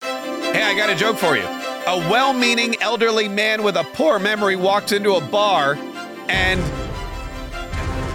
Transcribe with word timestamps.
Hey, 0.00 0.62
I 0.62 0.74
got 0.76 0.90
a 0.90 0.94
joke 0.94 1.16
for 1.16 1.36
you. 1.36 1.44
A 1.44 1.98
well 2.10 2.32
meaning 2.32 2.80
elderly 2.80 3.28
man 3.28 3.62
with 3.62 3.76
a 3.76 3.84
poor 3.84 4.18
memory 4.18 4.56
walks 4.56 4.92
into 4.92 5.14
a 5.14 5.20
bar 5.20 5.74
and. 6.28 6.60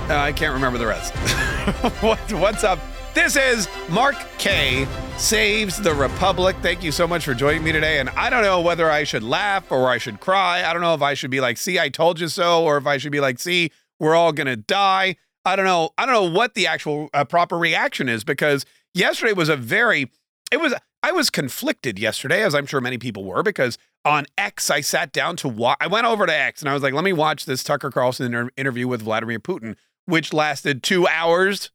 Uh, 0.09 0.15
I 0.15 0.31
can't 0.31 0.53
remember 0.53 0.77
the 0.77 0.87
rest. 0.87 1.13
what, 2.01 2.19
what's 2.33 2.63
up? 2.63 2.79
This 3.13 3.35
is 3.35 3.67
Mark 3.89 4.15
Kaye. 4.37 4.87
Saves 5.17 5.81
the 5.81 5.93
Republic. 5.93 6.55
Thank 6.61 6.83
you 6.83 6.91
so 6.91 7.07
much 7.07 7.25
for 7.25 7.33
joining 7.33 7.63
me 7.63 7.71
today. 7.71 7.99
And 7.99 8.09
I 8.11 8.29
don't 8.29 8.43
know 8.43 8.61
whether 8.61 8.91
I 8.91 9.03
should 9.03 9.23
laugh 9.23 9.71
or 9.71 9.89
I 9.89 9.97
should 9.97 10.19
cry. 10.19 10.63
I 10.63 10.71
don't 10.71 10.83
know 10.83 10.93
if 10.93 11.01
I 11.01 11.15
should 11.15 11.31
be 11.31 11.41
like, 11.41 11.57
see, 11.57 11.79
I 11.79 11.89
told 11.89 12.19
you 12.19 12.27
so, 12.27 12.63
or 12.63 12.77
if 12.77 12.85
I 12.85 12.97
should 12.97 13.11
be 13.11 13.19
like, 13.19 13.39
see, 13.39 13.71
we're 13.99 14.15
all 14.15 14.31
going 14.31 14.45
to 14.47 14.55
die. 14.55 15.15
I 15.43 15.55
don't 15.55 15.65
know. 15.65 15.89
I 15.97 16.05
don't 16.05 16.13
know 16.13 16.31
what 16.31 16.53
the 16.53 16.67
actual 16.67 17.09
uh, 17.13 17.25
proper 17.25 17.57
reaction 17.57 18.07
is 18.07 18.23
because 18.23 18.65
yesterday 18.93 19.33
was 19.33 19.49
a 19.49 19.57
very, 19.57 20.11
it 20.51 20.61
was, 20.61 20.75
I 21.03 21.11
was 21.11 21.29
conflicted 21.29 21.99
yesterday, 21.99 22.43
as 22.43 22.55
I'm 22.55 22.65
sure 22.65 22.81
many 22.81 22.97
people 22.97 23.23
were, 23.23 23.43
because 23.43 23.77
on 24.03 24.25
X, 24.37 24.69
I 24.69 24.81
sat 24.81 25.11
down 25.11 25.35
to 25.37 25.47
watch. 25.47 25.77
I 25.79 25.87
went 25.87 26.07
over 26.07 26.25
to 26.25 26.33
X 26.33 26.61
and 26.61 26.69
I 26.69 26.73
was 26.73 26.81
like, 26.81 26.93
let 26.93 27.03
me 27.03 27.13
watch 27.13 27.45
this 27.45 27.63
Tucker 27.63 27.91
Carlson 27.91 28.27
inter- 28.27 28.49
interview 28.57 28.87
with 28.87 29.01
Vladimir 29.01 29.39
Putin, 29.39 29.75
which 30.05 30.33
lasted 30.33 30.81
two 30.81 31.07
hours. 31.07 31.71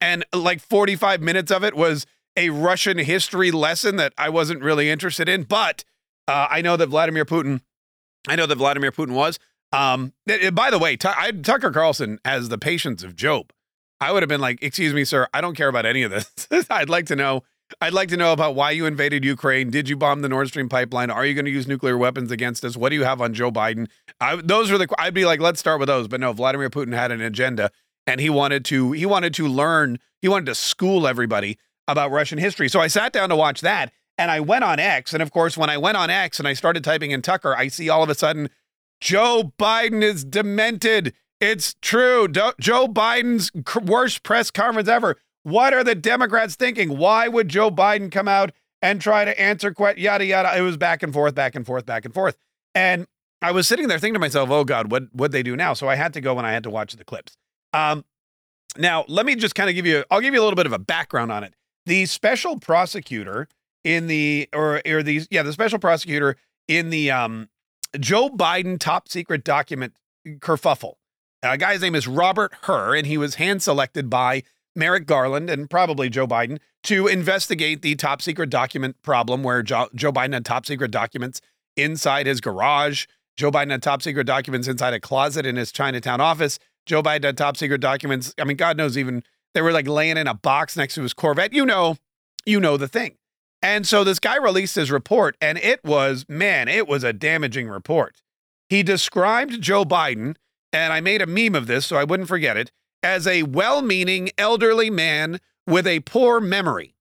And 0.00 0.24
like 0.34 0.60
45 0.60 1.20
minutes 1.20 1.52
of 1.52 1.62
it 1.62 1.76
was 1.76 2.06
a 2.36 2.50
Russian 2.50 2.98
history 2.98 3.50
lesson 3.50 3.96
that 3.96 4.12
I 4.18 4.28
wasn't 4.28 4.62
really 4.62 4.90
interested 4.90 5.28
in. 5.28 5.44
But 5.44 5.84
uh, 6.26 6.48
I 6.50 6.62
know 6.62 6.76
that 6.76 6.88
Vladimir 6.88 7.24
Putin, 7.24 7.60
I 8.26 8.34
know 8.34 8.46
that 8.46 8.56
Vladimir 8.56 8.90
Putin 8.90 9.12
was. 9.12 9.38
Um, 9.72 10.12
by 10.52 10.70
the 10.70 10.78
way, 10.78 10.96
T- 10.96 11.08
I, 11.08 11.30
Tucker 11.30 11.70
Carlson 11.70 12.18
has 12.24 12.48
the 12.48 12.58
patience 12.58 13.02
of 13.02 13.14
Job. 13.14 13.52
I 14.00 14.10
would 14.12 14.22
have 14.22 14.28
been 14.28 14.40
like, 14.40 14.62
excuse 14.62 14.92
me, 14.92 15.04
sir, 15.04 15.28
I 15.32 15.40
don't 15.40 15.54
care 15.54 15.68
about 15.68 15.86
any 15.86 16.02
of 16.02 16.10
this. 16.10 16.48
I'd 16.70 16.90
like 16.90 17.06
to 17.06 17.16
know 17.16 17.44
I'd 17.80 17.92
like 17.92 18.08
to 18.10 18.16
know 18.16 18.32
about 18.32 18.54
why 18.54 18.70
you 18.70 18.86
invaded 18.86 19.24
Ukraine. 19.24 19.70
Did 19.70 19.88
you 19.88 19.96
bomb 19.96 20.22
the 20.22 20.28
Nord 20.28 20.48
Stream 20.48 20.68
pipeline? 20.68 21.10
Are 21.10 21.24
you 21.24 21.34
going 21.34 21.44
to 21.44 21.50
use 21.50 21.66
nuclear 21.66 21.96
weapons 21.96 22.30
against 22.30 22.64
us? 22.64 22.76
What 22.76 22.90
do 22.90 22.96
you 22.96 23.04
have 23.04 23.20
on 23.20 23.34
Joe 23.34 23.50
Biden? 23.50 23.88
I, 24.20 24.36
those 24.36 24.70
are 24.70 24.78
the. 24.78 24.88
I'd 24.98 25.14
be 25.14 25.24
like, 25.24 25.40
let's 25.40 25.60
start 25.60 25.80
with 25.80 25.88
those. 25.88 26.08
But 26.08 26.20
no, 26.20 26.32
Vladimir 26.32 26.70
Putin 26.70 26.94
had 26.94 27.10
an 27.10 27.20
agenda, 27.20 27.70
and 28.06 28.20
he 28.20 28.30
wanted 28.30 28.64
to. 28.66 28.92
He 28.92 29.06
wanted 29.06 29.34
to 29.34 29.46
learn. 29.46 29.98
He 30.20 30.28
wanted 30.28 30.46
to 30.46 30.54
school 30.54 31.06
everybody 31.06 31.58
about 31.88 32.10
Russian 32.10 32.38
history. 32.38 32.68
So 32.68 32.80
I 32.80 32.86
sat 32.86 33.12
down 33.12 33.28
to 33.30 33.36
watch 33.36 33.60
that, 33.60 33.92
and 34.18 34.30
I 34.30 34.40
went 34.40 34.64
on 34.64 34.78
X. 34.78 35.12
And 35.12 35.22
of 35.22 35.30
course, 35.30 35.56
when 35.56 35.70
I 35.70 35.78
went 35.78 35.96
on 35.96 36.10
X 36.10 36.38
and 36.38 36.46
I 36.46 36.52
started 36.54 36.84
typing 36.84 37.10
in 37.10 37.22
Tucker, 37.22 37.56
I 37.56 37.68
see 37.68 37.88
all 37.88 38.02
of 38.02 38.08
a 38.08 38.14
sudden 38.14 38.50
Joe 39.00 39.52
Biden 39.58 40.02
is 40.02 40.24
demented. 40.24 41.14
It's 41.40 41.74
true. 41.82 42.28
Do- 42.28 42.52
Joe 42.60 42.86
Biden's 42.86 43.50
worst 43.84 44.22
press 44.22 44.50
conference 44.50 44.88
ever. 44.88 45.16
What 45.42 45.74
are 45.74 45.84
the 45.84 45.94
Democrats 45.94 46.54
thinking? 46.54 46.96
Why 46.98 47.28
would 47.28 47.48
Joe 47.48 47.70
Biden 47.70 48.10
come 48.10 48.28
out 48.28 48.52
and 48.80 49.00
try 49.00 49.24
to 49.24 49.38
answer 49.40 49.72
questions? 49.72 50.04
Yada 50.04 50.24
yada. 50.24 50.56
It 50.56 50.62
was 50.62 50.76
back 50.76 51.02
and 51.02 51.12
forth, 51.12 51.34
back 51.34 51.54
and 51.54 51.66
forth, 51.66 51.84
back 51.84 52.04
and 52.04 52.14
forth. 52.14 52.36
And 52.74 53.06
I 53.40 53.50
was 53.50 53.66
sitting 53.66 53.88
there 53.88 53.98
thinking 53.98 54.14
to 54.14 54.20
myself, 54.20 54.50
"Oh 54.50 54.64
God, 54.64 54.90
what 54.90 55.04
what 55.12 55.32
they 55.32 55.42
do 55.42 55.56
now?" 55.56 55.74
So 55.74 55.88
I 55.88 55.96
had 55.96 56.14
to 56.14 56.20
go 56.20 56.38
and 56.38 56.46
I 56.46 56.52
had 56.52 56.62
to 56.62 56.70
watch 56.70 56.94
the 56.94 57.04
clips. 57.04 57.36
Um, 57.72 58.04
now 58.76 59.04
let 59.08 59.26
me 59.26 59.34
just 59.34 59.54
kind 59.54 59.68
of 59.68 59.74
give 59.74 59.86
you. 59.86 60.04
I'll 60.10 60.20
give 60.20 60.32
you 60.32 60.40
a 60.40 60.44
little 60.44 60.56
bit 60.56 60.66
of 60.66 60.72
a 60.72 60.78
background 60.78 61.32
on 61.32 61.42
it. 61.44 61.54
The 61.86 62.06
special 62.06 62.58
prosecutor 62.58 63.48
in 63.84 64.06
the 64.06 64.48
or 64.52 64.80
or 64.86 65.02
these 65.02 65.26
yeah 65.30 65.42
the 65.42 65.52
special 65.52 65.78
prosecutor 65.78 66.36
in 66.68 66.90
the 66.90 67.10
um 67.10 67.48
Joe 67.98 68.30
Biden 68.30 68.78
top 68.78 69.08
secret 69.08 69.44
document 69.44 69.94
kerfuffle. 70.26 70.94
A 71.42 71.58
guy's 71.58 71.82
name 71.82 71.96
is 71.96 72.06
Robert 72.06 72.52
Hur, 72.62 72.94
and 72.94 73.06
he 73.06 73.18
was 73.18 73.34
hand 73.34 73.62
selected 73.62 74.08
by 74.08 74.44
Merrick 74.74 75.06
Garland 75.06 75.50
and 75.50 75.68
probably 75.68 76.08
Joe 76.08 76.26
Biden 76.26 76.58
to 76.84 77.06
investigate 77.06 77.82
the 77.82 77.94
top 77.94 78.22
secret 78.22 78.50
document 78.50 79.00
problem 79.02 79.42
where 79.42 79.62
jo- 79.62 79.88
Joe 79.94 80.12
Biden 80.12 80.32
had 80.32 80.44
top 80.44 80.66
secret 80.66 80.90
documents 80.90 81.40
inside 81.76 82.26
his 82.26 82.40
garage. 82.40 83.06
Joe 83.36 83.50
Biden 83.50 83.70
had 83.70 83.82
top 83.82 84.02
secret 84.02 84.24
documents 84.24 84.68
inside 84.68 84.94
a 84.94 85.00
closet 85.00 85.46
in 85.46 85.56
his 85.56 85.72
Chinatown 85.72 86.20
office. 86.20 86.58
Joe 86.86 87.02
Biden 87.02 87.24
had 87.24 87.36
top 87.36 87.56
secret 87.56 87.80
documents. 87.80 88.34
I 88.38 88.44
mean, 88.44 88.56
God 88.56 88.76
knows 88.76 88.98
even 88.98 89.22
they 89.54 89.62
were 89.62 89.72
like 89.72 89.86
laying 89.86 90.16
in 90.16 90.26
a 90.26 90.34
box 90.34 90.76
next 90.76 90.94
to 90.94 91.02
his 91.02 91.14
Corvette. 91.14 91.52
You 91.52 91.64
know, 91.64 91.96
you 92.44 92.60
know 92.60 92.76
the 92.76 92.88
thing. 92.88 93.16
And 93.62 93.86
so 93.86 94.02
this 94.02 94.18
guy 94.18 94.36
released 94.36 94.74
his 94.74 94.90
report, 94.90 95.36
and 95.40 95.56
it 95.58 95.84
was, 95.84 96.26
man, 96.28 96.66
it 96.66 96.88
was 96.88 97.04
a 97.04 97.12
damaging 97.12 97.68
report. 97.68 98.20
He 98.68 98.82
described 98.82 99.60
Joe 99.60 99.84
Biden, 99.84 100.34
and 100.72 100.92
I 100.92 101.00
made 101.00 101.22
a 101.22 101.26
meme 101.26 101.54
of 101.54 101.68
this 101.68 101.86
so 101.86 101.96
I 101.96 102.02
wouldn't 102.02 102.28
forget 102.28 102.56
it 102.56 102.72
as 103.02 103.26
a 103.26 103.42
well 103.42 103.82
meaning 103.82 104.30
elderly 104.38 104.90
man 104.90 105.40
with 105.66 105.86
a 105.86 106.00
poor 106.00 106.40
memory. 106.40 106.94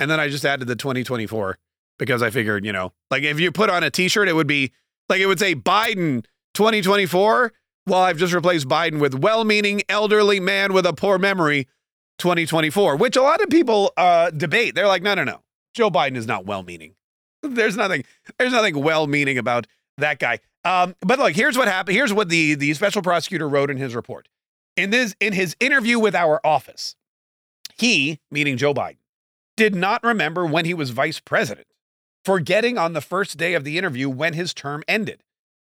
And 0.00 0.10
then 0.10 0.20
I 0.20 0.28
just 0.28 0.44
added 0.44 0.66
the 0.66 0.76
2024 0.76 1.58
because 1.98 2.22
I 2.22 2.30
figured, 2.30 2.64
you 2.64 2.72
know, 2.72 2.92
like 3.10 3.22
if 3.22 3.38
you 3.38 3.52
put 3.52 3.70
on 3.70 3.82
a 3.84 3.90
t 3.90 4.08
shirt, 4.08 4.28
it 4.28 4.34
would 4.34 4.46
be 4.46 4.72
like 5.08 5.20
it 5.20 5.26
would 5.26 5.38
say 5.38 5.54
Biden 5.54 6.24
2024. 6.54 7.52
Well, 7.86 8.00
I've 8.00 8.16
just 8.16 8.32
replaced 8.32 8.66
Biden 8.66 8.98
with 8.98 9.14
well 9.14 9.44
meaning 9.44 9.82
elderly 9.88 10.40
man 10.40 10.72
with 10.72 10.86
a 10.86 10.92
poor 10.92 11.18
memory 11.18 11.68
2024, 12.18 12.96
which 12.96 13.16
a 13.16 13.22
lot 13.22 13.40
of 13.40 13.50
people 13.50 13.92
uh, 13.96 14.30
debate. 14.30 14.74
They're 14.74 14.88
like, 14.88 15.02
no, 15.02 15.14
no, 15.14 15.24
no. 15.24 15.42
Joe 15.74 15.90
Biden 15.90 16.16
is 16.16 16.26
not 16.26 16.46
well 16.46 16.62
meaning. 16.62 16.94
There's 17.42 17.76
nothing, 17.76 18.04
there's 18.38 18.52
nothing 18.52 18.80
well 18.82 19.06
meaning 19.06 19.36
about 19.36 19.66
that 19.98 20.18
guy. 20.18 20.38
Um, 20.64 20.94
but 21.00 21.18
look, 21.18 21.34
here's 21.34 21.58
what 21.58 21.68
happened. 21.68 21.94
Here's 21.94 22.12
what 22.12 22.30
the, 22.30 22.54
the 22.54 22.72
special 22.72 23.02
prosecutor 23.02 23.46
wrote 23.46 23.70
in 23.70 23.76
his 23.76 23.94
report. 23.94 24.28
In 24.76 24.90
this 24.90 25.14
in 25.20 25.32
his 25.32 25.56
interview 25.60 25.98
with 25.98 26.14
our 26.14 26.44
office, 26.44 26.96
he, 27.76 28.20
meaning 28.30 28.56
Joe 28.56 28.74
Biden, 28.74 28.98
did 29.56 29.74
not 29.74 30.02
remember 30.02 30.44
when 30.44 30.64
he 30.64 30.74
was 30.74 30.90
vice 30.90 31.20
president, 31.20 31.68
forgetting 32.24 32.76
on 32.76 32.92
the 32.92 33.00
first 33.00 33.36
day 33.36 33.54
of 33.54 33.64
the 33.64 33.78
interview 33.78 34.08
when 34.08 34.34
his 34.34 34.52
term 34.52 34.82
ended. 34.88 35.22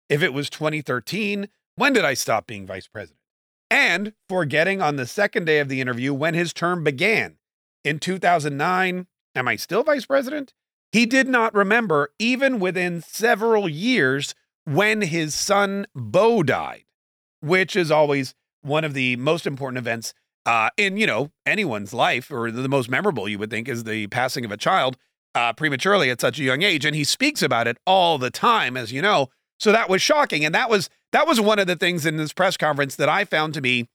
If 0.10 0.22
it 0.22 0.34
was 0.34 0.50
2013, 0.50 1.50
when 1.76 1.94
did 1.94 2.06
I 2.06 2.14
stop 2.14 2.46
being 2.46 2.68
vice 2.68 2.88
president? 2.88 3.20
And 3.72 4.14
forgetting 4.28 4.82
on 4.82 4.96
the 4.96 5.06
second 5.06 5.46
day 5.46 5.60
of 5.60 5.70
the 5.70 5.82
interview 5.82 6.14
when 6.14 6.34
his 6.34 6.54
term 6.54 6.84
began. 6.84 7.38
In 7.84 8.00
2009, 8.00 9.08
am 9.36 9.48
I 9.48 9.56
still 9.56 9.84
vice 9.84 10.06
president? 10.06 10.54
He 10.92 11.06
did 11.06 11.28
not 11.28 11.54
remember, 11.54 12.12
even 12.18 12.60
within 12.60 13.02
several 13.02 13.70
years, 13.70 14.34
when 14.66 15.02
his 15.02 15.36
son 15.36 15.86
Beau 15.96 16.44
died, 16.44 16.86
which 17.42 17.76
is 17.76 17.92
always 17.92 18.34
one 18.70 18.86
of 18.86 18.94
the 18.94 19.16
most 19.18 19.46
important 19.46 19.78
events 19.78 20.14
uh, 20.46 20.70
in 20.78 20.98
you 20.98 21.06
know 21.06 21.32
anyone's 21.46 21.94
life, 21.94 22.32
or 22.32 22.52
the 22.52 22.70
most 22.70 22.90
memorable 22.90 23.28
you 23.28 23.38
would 23.38 23.50
think 23.50 23.68
is 23.68 23.84
the 23.84 24.08
passing 24.08 24.46
of 24.46 24.52
a 24.52 24.58
child 24.58 24.98
uh, 25.36 25.54
prematurely 25.54 26.10
at 26.10 26.22
such 26.22 26.40
a 26.40 26.44
young 26.44 26.62
age, 26.62 26.86
and 26.86 26.96
he 26.96 27.04
speaks 27.04 27.42
about 27.42 27.68
it 27.68 27.78
all 27.86 28.18
the 28.18 28.32
time, 28.32 28.78
as 28.78 28.92
you 28.92 29.02
know. 29.02 29.28
So 29.60 29.72
that 29.72 29.90
was 29.90 30.02
shocking, 30.02 30.46
and 30.46 30.56
that 30.56 30.70
was 30.70 30.90
that 31.12 31.28
was 31.28 31.42
one 31.42 31.60
of 31.60 31.68
the 31.68 31.76
things 31.76 32.06
in 32.06 32.18
this 32.18 32.34
press 32.34 32.58
conference 32.58 32.96
that 32.96 33.10
I 33.10 33.26
found 33.26 33.54
to 33.56 33.62
be 33.62 33.90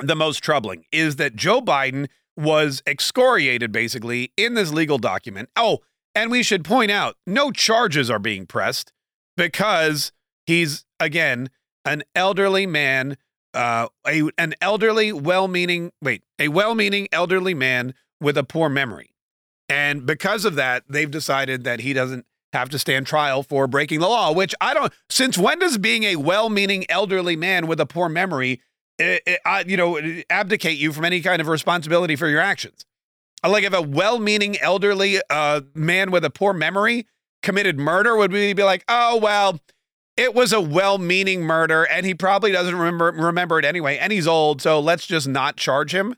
the 0.00 0.16
most 0.16 0.42
troubling 0.42 0.84
is 0.90 1.16
that 1.16 1.36
Joe 1.36 1.60
Biden 1.60 2.08
was 2.36 2.82
excoriated 2.86 3.70
basically 3.70 4.32
in 4.36 4.54
this 4.54 4.72
legal 4.72 4.98
document. 4.98 5.50
Oh, 5.56 5.80
and 6.14 6.30
we 6.30 6.42
should 6.42 6.64
point 6.64 6.90
out 6.90 7.16
no 7.26 7.50
charges 7.50 8.10
are 8.10 8.18
being 8.18 8.46
pressed 8.46 8.92
because 9.36 10.12
he's 10.46 10.84
again 10.98 11.50
an 11.84 12.02
elderly 12.14 12.66
man 12.66 13.16
uh, 13.54 13.88
a 14.06 14.30
an 14.38 14.54
elderly, 14.60 15.12
well-meaning 15.12 15.92
wait, 16.02 16.22
a 16.38 16.48
well-meaning 16.48 17.08
elderly 17.12 17.54
man 17.54 17.94
with 18.20 18.36
a 18.36 18.44
poor 18.44 18.68
memory. 18.68 19.10
And 19.68 20.04
because 20.04 20.44
of 20.44 20.56
that, 20.56 20.84
they've 20.88 21.10
decided 21.10 21.64
that 21.64 21.80
he 21.80 21.92
doesn't 21.92 22.26
have 22.52 22.68
to 22.70 22.78
stand 22.78 23.06
trial 23.06 23.42
for 23.42 23.66
breaking 23.66 24.00
the 24.00 24.08
law, 24.08 24.32
which 24.32 24.54
I 24.60 24.74
don't. 24.74 24.92
Since 25.08 25.38
when 25.38 25.58
does 25.58 25.78
being 25.78 26.04
a 26.04 26.16
well 26.16 26.50
meaning 26.50 26.84
elderly 26.88 27.36
man 27.36 27.66
with 27.66 27.80
a 27.80 27.86
poor 27.86 28.08
memory, 28.08 28.60
it, 28.98 29.22
it, 29.26 29.40
I, 29.44 29.60
you 29.66 29.76
know, 29.76 30.00
abdicate 30.28 30.78
you 30.78 30.92
from 30.92 31.04
any 31.04 31.20
kind 31.20 31.40
of 31.40 31.48
responsibility 31.48 32.16
for 32.16 32.28
your 32.28 32.40
actions? 32.40 32.84
Like 33.46 33.64
if 33.64 33.72
a 33.72 33.80
well 33.82 34.18
meaning 34.18 34.58
elderly 34.58 35.20
uh, 35.30 35.62
man 35.74 36.10
with 36.10 36.24
a 36.24 36.30
poor 36.30 36.52
memory 36.52 37.06
committed 37.42 37.78
murder, 37.78 38.16
would 38.16 38.32
we 38.32 38.52
be 38.52 38.64
like, 38.64 38.84
oh, 38.88 39.16
well, 39.16 39.60
it 40.20 40.34
was 40.34 40.52
a 40.52 40.60
well-meaning 40.60 41.40
murder 41.40 41.86
and 41.86 42.04
he 42.04 42.12
probably 42.12 42.52
doesn't 42.52 42.76
remember 42.76 43.10
remember 43.10 43.58
it 43.58 43.64
anyway 43.64 43.96
and 43.96 44.12
he's 44.12 44.26
old 44.26 44.60
so 44.60 44.78
let's 44.78 45.06
just 45.06 45.26
not 45.26 45.56
charge 45.56 45.94
him. 45.94 46.14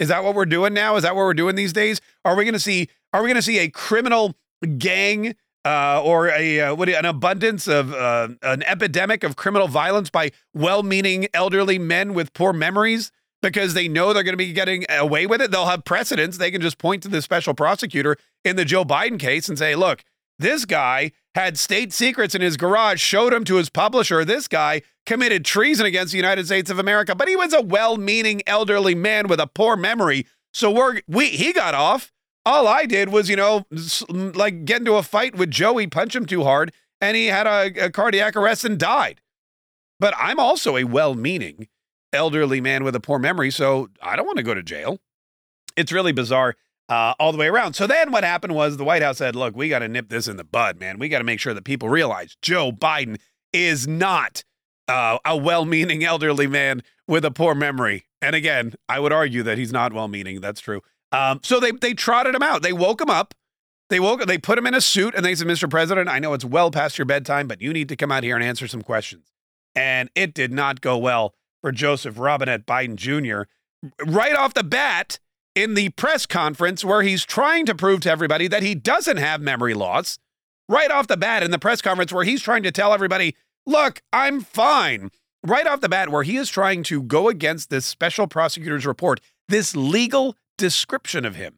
Is 0.00 0.08
that 0.08 0.24
what 0.24 0.34
we're 0.34 0.44
doing 0.44 0.74
now? 0.74 0.96
Is 0.96 1.04
that 1.04 1.14
what 1.14 1.22
we're 1.22 1.34
doing 1.34 1.54
these 1.54 1.72
days? 1.72 2.00
Are 2.24 2.34
we 2.34 2.42
going 2.44 2.54
to 2.54 2.58
see 2.60 2.88
are 3.12 3.22
we 3.22 3.28
going 3.28 3.36
to 3.36 3.42
see 3.42 3.60
a 3.60 3.70
criminal 3.70 4.34
gang 4.78 5.36
uh, 5.64 6.02
or 6.02 6.30
a 6.30 6.60
uh, 6.60 6.74
what 6.74 6.88
an 6.88 7.04
abundance 7.04 7.68
of 7.68 7.94
uh, 7.94 8.28
an 8.42 8.64
epidemic 8.64 9.22
of 9.22 9.36
criminal 9.36 9.68
violence 9.68 10.10
by 10.10 10.32
well-meaning 10.52 11.28
elderly 11.32 11.78
men 11.78 12.12
with 12.12 12.32
poor 12.32 12.52
memories 12.52 13.12
because 13.40 13.74
they 13.74 13.86
know 13.86 14.12
they're 14.12 14.24
going 14.24 14.32
to 14.32 14.36
be 14.36 14.52
getting 14.52 14.84
away 14.90 15.26
with 15.26 15.40
it? 15.40 15.52
They'll 15.52 15.66
have 15.66 15.84
precedents. 15.84 16.38
They 16.38 16.50
can 16.50 16.60
just 16.60 16.78
point 16.78 17.04
to 17.04 17.08
the 17.08 17.22
special 17.22 17.54
prosecutor 17.54 18.16
in 18.44 18.56
the 18.56 18.64
Joe 18.64 18.84
Biden 18.84 19.20
case 19.20 19.48
and 19.48 19.56
say 19.56 19.76
look 19.76 20.02
this 20.40 20.64
guy 20.64 21.12
had 21.34 21.58
state 21.58 21.92
secrets 21.92 22.34
in 22.34 22.40
his 22.40 22.56
garage, 22.56 23.00
showed 23.00 23.32
them 23.32 23.44
to 23.44 23.56
his 23.56 23.68
publisher. 23.68 24.24
This 24.24 24.46
guy 24.46 24.82
committed 25.04 25.44
treason 25.44 25.84
against 25.84 26.12
the 26.12 26.18
United 26.18 26.46
States 26.46 26.70
of 26.70 26.78
America, 26.78 27.14
but 27.14 27.28
he 27.28 27.36
was 27.36 27.52
a 27.52 27.60
well-meaning 27.60 28.42
elderly 28.46 28.94
man 28.94 29.26
with 29.26 29.40
a 29.40 29.46
poor 29.46 29.76
memory. 29.76 30.26
So 30.52 30.70
we're 30.70 31.00
we 31.08 31.28
he 31.28 31.52
got 31.52 31.74
off. 31.74 32.12
All 32.46 32.68
I 32.68 32.84
did 32.86 33.08
was, 33.08 33.28
you 33.28 33.36
know, 33.36 33.66
like 34.08 34.64
get 34.64 34.80
into 34.80 34.94
a 34.94 35.02
fight 35.02 35.34
with 35.34 35.50
Joey, 35.50 35.86
punch 35.86 36.14
him 36.14 36.26
too 36.26 36.44
hard, 36.44 36.72
and 37.00 37.16
he 37.16 37.26
had 37.26 37.46
a, 37.46 37.86
a 37.86 37.90
cardiac 37.90 38.36
arrest 38.36 38.64
and 38.64 38.78
died. 38.78 39.20
But 39.98 40.14
I'm 40.18 40.38
also 40.38 40.76
a 40.76 40.84
well-meaning 40.84 41.68
elderly 42.12 42.60
man 42.60 42.84
with 42.84 42.94
a 42.94 43.00
poor 43.00 43.18
memory, 43.18 43.50
so 43.50 43.88
I 44.02 44.14
don't 44.14 44.26
want 44.26 44.36
to 44.36 44.44
go 44.44 44.54
to 44.54 44.62
jail. 44.62 45.00
It's 45.76 45.90
really 45.90 46.12
bizarre 46.12 46.54
uh, 46.88 47.14
all 47.18 47.32
the 47.32 47.38
way 47.38 47.46
around. 47.46 47.74
So 47.74 47.86
then 47.86 48.12
what 48.12 48.24
happened 48.24 48.54
was 48.54 48.76
the 48.76 48.84
White 48.84 49.02
House 49.02 49.18
said, 49.18 49.34
look, 49.36 49.56
we 49.56 49.68
got 49.68 49.80
to 49.80 49.88
nip 49.88 50.08
this 50.08 50.28
in 50.28 50.36
the 50.36 50.44
bud, 50.44 50.78
man. 50.78 50.98
We 50.98 51.08
got 51.08 51.18
to 51.18 51.24
make 51.24 51.40
sure 51.40 51.54
that 51.54 51.64
people 51.64 51.88
realize 51.88 52.36
Joe 52.42 52.72
Biden 52.72 53.18
is 53.52 53.86
not 53.88 54.44
uh, 54.88 55.18
a 55.24 55.36
well 55.36 55.64
meaning 55.64 56.04
elderly 56.04 56.46
man 56.46 56.82
with 57.06 57.24
a 57.24 57.30
poor 57.30 57.54
memory. 57.54 58.06
And 58.20 58.34
again, 58.34 58.74
I 58.88 59.00
would 59.00 59.12
argue 59.12 59.42
that 59.42 59.58
he's 59.58 59.72
not 59.72 59.92
well 59.92 60.08
meaning. 60.08 60.40
That's 60.40 60.60
true. 60.60 60.80
Um, 61.12 61.40
so 61.42 61.60
they, 61.60 61.70
they 61.70 61.94
trotted 61.94 62.34
him 62.34 62.42
out. 62.42 62.62
They 62.62 62.72
woke 62.72 63.00
him 63.00 63.10
up. 63.10 63.34
They 63.90 64.00
woke 64.00 64.24
they 64.26 64.38
put 64.38 64.58
him 64.58 64.66
in 64.66 64.74
a 64.74 64.80
suit 64.80 65.14
and 65.14 65.24
they 65.24 65.34
said, 65.34 65.46
Mr. 65.46 65.68
President, 65.68 66.08
I 66.08 66.18
know 66.18 66.32
it's 66.32 66.44
well 66.44 66.70
past 66.70 66.98
your 66.98 67.04
bedtime, 67.04 67.46
but 67.46 67.60
you 67.60 67.72
need 67.72 67.88
to 67.90 67.96
come 67.96 68.10
out 68.10 68.24
here 68.24 68.34
and 68.34 68.44
answer 68.44 68.66
some 68.66 68.82
questions. 68.82 69.30
And 69.74 70.10
it 70.14 70.34
did 70.34 70.52
not 70.52 70.80
go 70.80 70.96
well 70.96 71.34
for 71.60 71.70
Joseph 71.70 72.18
Robinette 72.18 72.66
Biden 72.66 72.96
Jr. 72.96 73.42
Right 74.04 74.34
off 74.34 74.54
the 74.54 74.64
bat, 74.64 75.18
in 75.54 75.74
the 75.74 75.90
press 75.90 76.26
conference 76.26 76.84
where 76.84 77.02
he's 77.02 77.24
trying 77.24 77.66
to 77.66 77.74
prove 77.74 78.00
to 78.00 78.10
everybody 78.10 78.48
that 78.48 78.62
he 78.62 78.74
doesn't 78.74 79.18
have 79.18 79.40
memory 79.40 79.74
loss, 79.74 80.18
right 80.68 80.90
off 80.90 81.06
the 81.06 81.16
bat 81.16 81.42
in 81.42 81.50
the 81.50 81.58
press 81.58 81.80
conference 81.80 82.12
where 82.12 82.24
he's 82.24 82.42
trying 82.42 82.62
to 82.62 82.72
tell 82.72 82.92
everybody, 82.92 83.36
look, 83.66 84.02
I'm 84.12 84.40
fine. 84.40 85.10
Right 85.46 85.66
off 85.66 85.82
the 85.82 85.90
bat, 85.90 86.08
where 86.08 86.22
he 86.22 86.38
is 86.38 86.48
trying 86.48 86.82
to 86.84 87.02
go 87.02 87.28
against 87.28 87.68
this 87.68 87.84
special 87.84 88.26
prosecutor's 88.26 88.86
report, 88.86 89.20
this 89.48 89.76
legal 89.76 90.36
description 90.56 91.26
of 91.26 91.36
him 91.36 91.56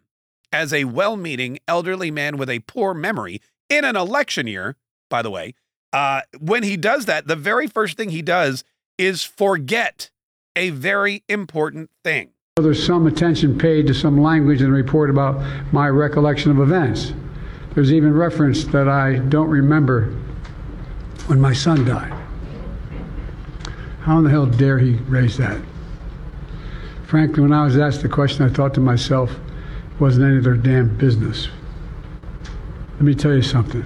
as 0.52 0.72
a 0.72 0.84
well 0.84 1.16
meaning 1.16 1.58
elderly 1.68 2.10
man 2.10 2.36
with 2.36 2.50
a 2.50 2.60
poor 2.60 2.94
memory 2.94 3.40
in 3.68 3.84
an 3.84 3.96
election 3.96 4.46
year, 4.46 4.76
by 5.08 5.22
the 5.22 5.30
way. 5.30 5.54
Uh, 5.92 6.22
when 6.40 6.64
he 6.64 6.76
does 6.76 7.06
that, 7.06 7.28
the 7.28 7.36
very 7.36 7.68
first 7.68 7.96
thing 7.96 8.10
he 8.10 8.22
does 8.22 8.64
is 8.98 9.22
forget 9.22 10.10
a 10.56 10.70
very 10.70 11.22
important 11.28 11.90
thing. 12.02 12.30
There's 12.58 12.82
some 12.82 13.06
attention 13.06 13.58
paid 13.58 13.86
to 13.88 13.92
some 13.92 14.22
language 14.22 14.62
in 14.62 14.68
the 14.68 14.72
report 14.72 15.10
about 15.10 15.44
my 15.74 15.90
recollection 15.90 16.50
of 16.50 16.58
events. 16.58 17.12
There's 17.74 17.92
even 17.92 18.14
reference 18.14 18.64
that 18.68 18.88
I 18.88 19.16
don't 19.16 19.50
remember 19.50 20.04
when 21.26 21.38
my 21.38 21.52
son 21.52 21.84
died. 21.84 22.14
How 24.00 24.16
in 24.16 24.24
the 24.24 24.30
hell 24.30 24.46
dare 24.46 24.78
he 24.78 24.94
raise 25.06 25.36
that? 25.36 25.60
Frankly, 27.04 27.42
when 27.42 27.52
I 27.52 27.62
was 27.62 27.76
asked 27.76 28.00
the 28.00 28.08
question, 28.08 28.46
I 28.46 28.48
thought 28.48 28.72
to 28.72 28.80
myself, 28.80 29.32
it 29.32 30.00
wasn't 30.00 30.24
any 30.24 30.38
of 30.38 30.44
their 30.44 30.56
damn 30.56 30.96
business. 30.96 31.48
Let 32.94 33.02
me 33.02 33.14
tell 33.14 33.34
you 33.34 33.42
something. 33.42 33.84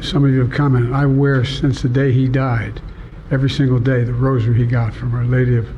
Some 0.00 0.24
of 0.24 0.32
you 0.32 0.40
have 0.40 0.50
commented, 0.50 0.92
I 0.92 1.06
wear 1.06 1.44
since 1.44 1.82
the 1.82 1.88
day 1.88 2.10
he 2.10 2.26
died, 2.26 2.82
every 3.30 3.48
single 3.48 3.78
day, 3.78 4.02
the 4.02 4.12
rosary 4.12 4.56
he 4.56 4.66
got 4.66 4.92
from 4.92 5.14
Our 5.14 5.24
Lady 5.24 5.56
of 5.56 5.68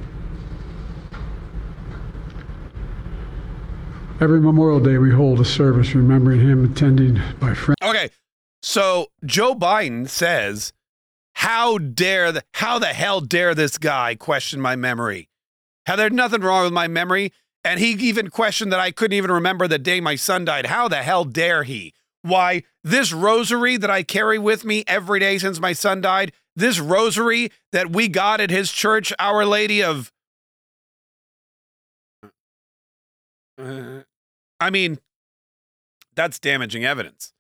Every 4.25 4.41
Memorial 4.41 4.81
Day, 4.81 4.97
we 4.97 5.11
hold 5.11 5.39
a 5.41 5.45
service 5.45 5.95
remembering 5.95 6.41
him, 6.41 6.65
attending 6.65 7.21
by 7.39 7.53
friends. 7.53 7.77
Okay, 7.83 8.09
so 8.63 9.09
Joe 9.27 9.55
Biden 9.55 10.09
says, 10.09 10.73
"How 11.35 11.77
dare 11.77 12.33
the 12.33 12.43
how 12.55 12.79
the 12.79 12.87
hell 12.87 13.21
dare 13.21 13.55
this 13.55 13.77
guy 13.77 14.15
question 14.15 14.63
my 14.63 14.77
memory? 14.77 15.29
How 15.85 15.97
there's 15.97 16.11
nothing 16.11 16.41
wrong 16.41 16.65
with 16.65 16.73
my 16.73 16.89
memory." 16.89 17.35
And 17.65 17.79
he 17.79 17.91
even 17.91 18.31
questioned 18.31 18.73
that 18.73 18.81
I 18.81 18.93
couldn't 18.93 19.15
even 19.15 19.31
remember 19.31 19.69
the 19.69 19.79
day 19.79 20.01
my 20.01 20.17
son 20.17 20.47
died. 20.47 20.67
How 20.67 20.89
the 20.89 21.03
hell 21.03 21.27
dare 21.27 21.65
he? 21.65 21.93
Why, 22.23 22.63
this 22.83 23.13
rosary 23.13 23.77
that 23.77 23.91
I 23.91 24.05
carry 24.05 24.39
with 24.39 24.65
me 24.65 24.85
every 24.87 25.21
day 25.21 25.37
since 25.37 25.61
my 25.61 25.75
son 25.75 26.01
died, 26.01 26.33
this 26.57 26.81
rosary 26.81 27.53
that 27.73 27.91
we 27.91 28.09
got 28.09 28.41
at 28.41 28.49
his 28.49 28.73
church, 28.73 29.13
Our 29.19 29.45
Lady 29.45 29.83
of. 29.83 30.11
I 34.61 34.71
mean, 34.71 34.99
that's 36.15 36.39
damaging 36.39 36.85
evidence. 36.85 37.33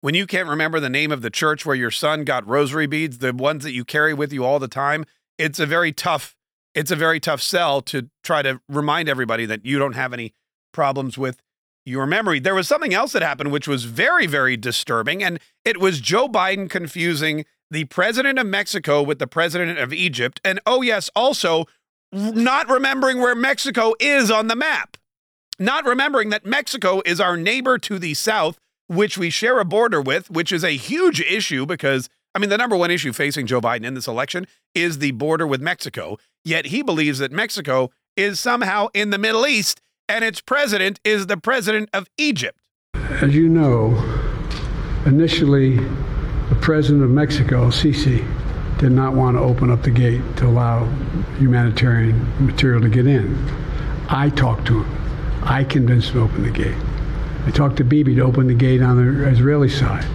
When 0.00 0.14
you 0.14 0.26
can't 0.26 0.48
remember 0.48 0.80
the 0.80 0.88
name 0.88 1.12
of 1.12 1.20
the 1.20 1.30
church 1.30 1.66
where 1.66 1.76
your 1.76 1.90
son 1.90 2.24
got 2.24 2.46
rosary 2.48 2.86
beads, 2.86 3.18
the 3.18 3.34
ones 3.34 3.64
that 3.64 3.72
you 3.72 3.84
carry 3.84 4.14
with 4.14 4.32
you 4.32 4.44
all 4.44 4.58
the 4.58 4.68
time, 4.68 5.04
it's 5.38 5.58
a 5.58 5.66
very 5.66 5.92
tough 5.92 6.36
it's 6.72 6.92
a 6.92 6.96
very 6.96 7.18
tough 7.18 7.42
sell 7.42 7.80
to 7.82 8.08
try 8.22 8.42
to 8.42 8.60
remind 8.68 9.08
everybody 9.08 9.44
that 9.44 9.66
you 9.66 9.76
don't 9.76 9.94
have 9.94 10.12
any 10.12 10.32
problems 10.72 11.18
with 11.18 11.42
your 11.84 12.06
memory. 12.06 12.38
There 12.38 12.54
was 12.54 12.68
something 12.68 12.94
else 12.94 13.10
that 13.12 13.22
happened 13.22 13.50
which 13.50 13.66
was 13.66 13.84
very 13.84 14.26
very 14.26 14.56
disturbing 14.56 15.22
and 15.22 15.40
it 15.64 15.78
was 15.78 16.00
Joe 16.00 16.28
Biden 16.28 16.70
confusing 16.70 17.44
the 17.70 17.84
president 17.86 18.38
of 18.38 18.46
Mexico 18.46 19.02
with 19.02 19.18
the 19.18 19.26
president 19.26 19.78
of 19.78 19.92
Egypt 19.92 20.40
and 20.44 20.60
oh 20.64 20.80
yes, 20.80 21.10
also 21.14 21.66
not 22.12 22.70
remembering 22.70 23.20
where 23.20 23.34
Mexico 23.34 23.94
is 24.00 24.30
on 24.30 24.46
the 24.46 24.56
map 24.56 24.96
not 25.60 25.84
remembering 25.84 26.30
that 26.30 26.46
Mexico 26.46 27.02
is 27.04 27.20
our 27.20 27.36
neighbor 27.36 27.78
to 27.78 27.98
the 27.98 28.14
south, 28.14 28.58
which 28.88 29.18
we 29.18 29.28
share 29.30 29.60
a 29.60 29.64
border 29.64 30.00
with, 30.00 30.30
which 30.30 30.50
is 30.50 30.64
a 30.64 30.70
huge 30.70 31.20
issue 31.20 31.66
because, 31.66 32.08
I 32.34 32.38
mean, 32.38 32.48
the 32.48 32.56
number 32.56 32.76
one 32.76 32.90
issue 32.90 33.12
facing 33.12 33.46
Joe 33.46 33.60
Biden 33.60 33.84
in 33.84 33.94
this 33.94 34.08
election 34.08 34.46
is 34.74 34.98
the 34.98 35.12
border 35.12 35.46
with 35.46 35.60
Mexico. 35.60 36.16
Yet 36.44 36.66
he 36.66 36.82
believes 36.82 37.18
that 37.18 37.30
Mexico 37.30 37.90
is 38.16 38.40
somehow 38.40 38.88
in 38.94 39.10
the 39.10 39.18
Middle 39.18 39.46
East 39.46 39.82
and 40.08 40.24
its 40.24 40.40
president 40.40 40.98
is 41.04 41.26
the 41.26 41.36
president 41.36 41.90
of 41.92 42.08
Egypt. 42.16 42.58
As 42.94 43.34
you 43.34 43.48
know, 43.48 43.94
initially, 45.04 45.76
the 45.76 46.58
president 46.60 47.04
of 47.04 47.10
Mexico, 47.10 47.68
Sisi, 47.68 48.26
did 48.78 48.92
not 48.92 49.12
want 49.12 49.36
to 49.36 49.40
open 49.40 49.70
up 49.70 49.82
the 49.82 49.90
gate 49.90 50.22
to 50.38 50.46
allow 50.46 50.86
humanitarian 51.38 52.18
material 52.44 52.80
to 52.80 52.88
get 52.88 53.06
in. 53.06 53.36
I 54.08 54.30
talked 54.30 54.66
to 54.68 54.82
him. 54.82 54.99
I 55.42 55.64
convinced 55.64 56.10
him 56.10 56.14
to 56.14 56.20
open 56.22 56.42
the 56.42 56.50
gate. 56.50 56.76
I 57.46 57.50
talked 57.50 57.76
to 57.78 57.84
Bibi 57.84 58.14
to 58.16 58.22
open 58.22 58.46
the 58.46 58.54
gate 58.54 58.82
on 58.82 58.96
the 58.96 59.28
Israeli 59.28 59.68
side. 59.68 60.06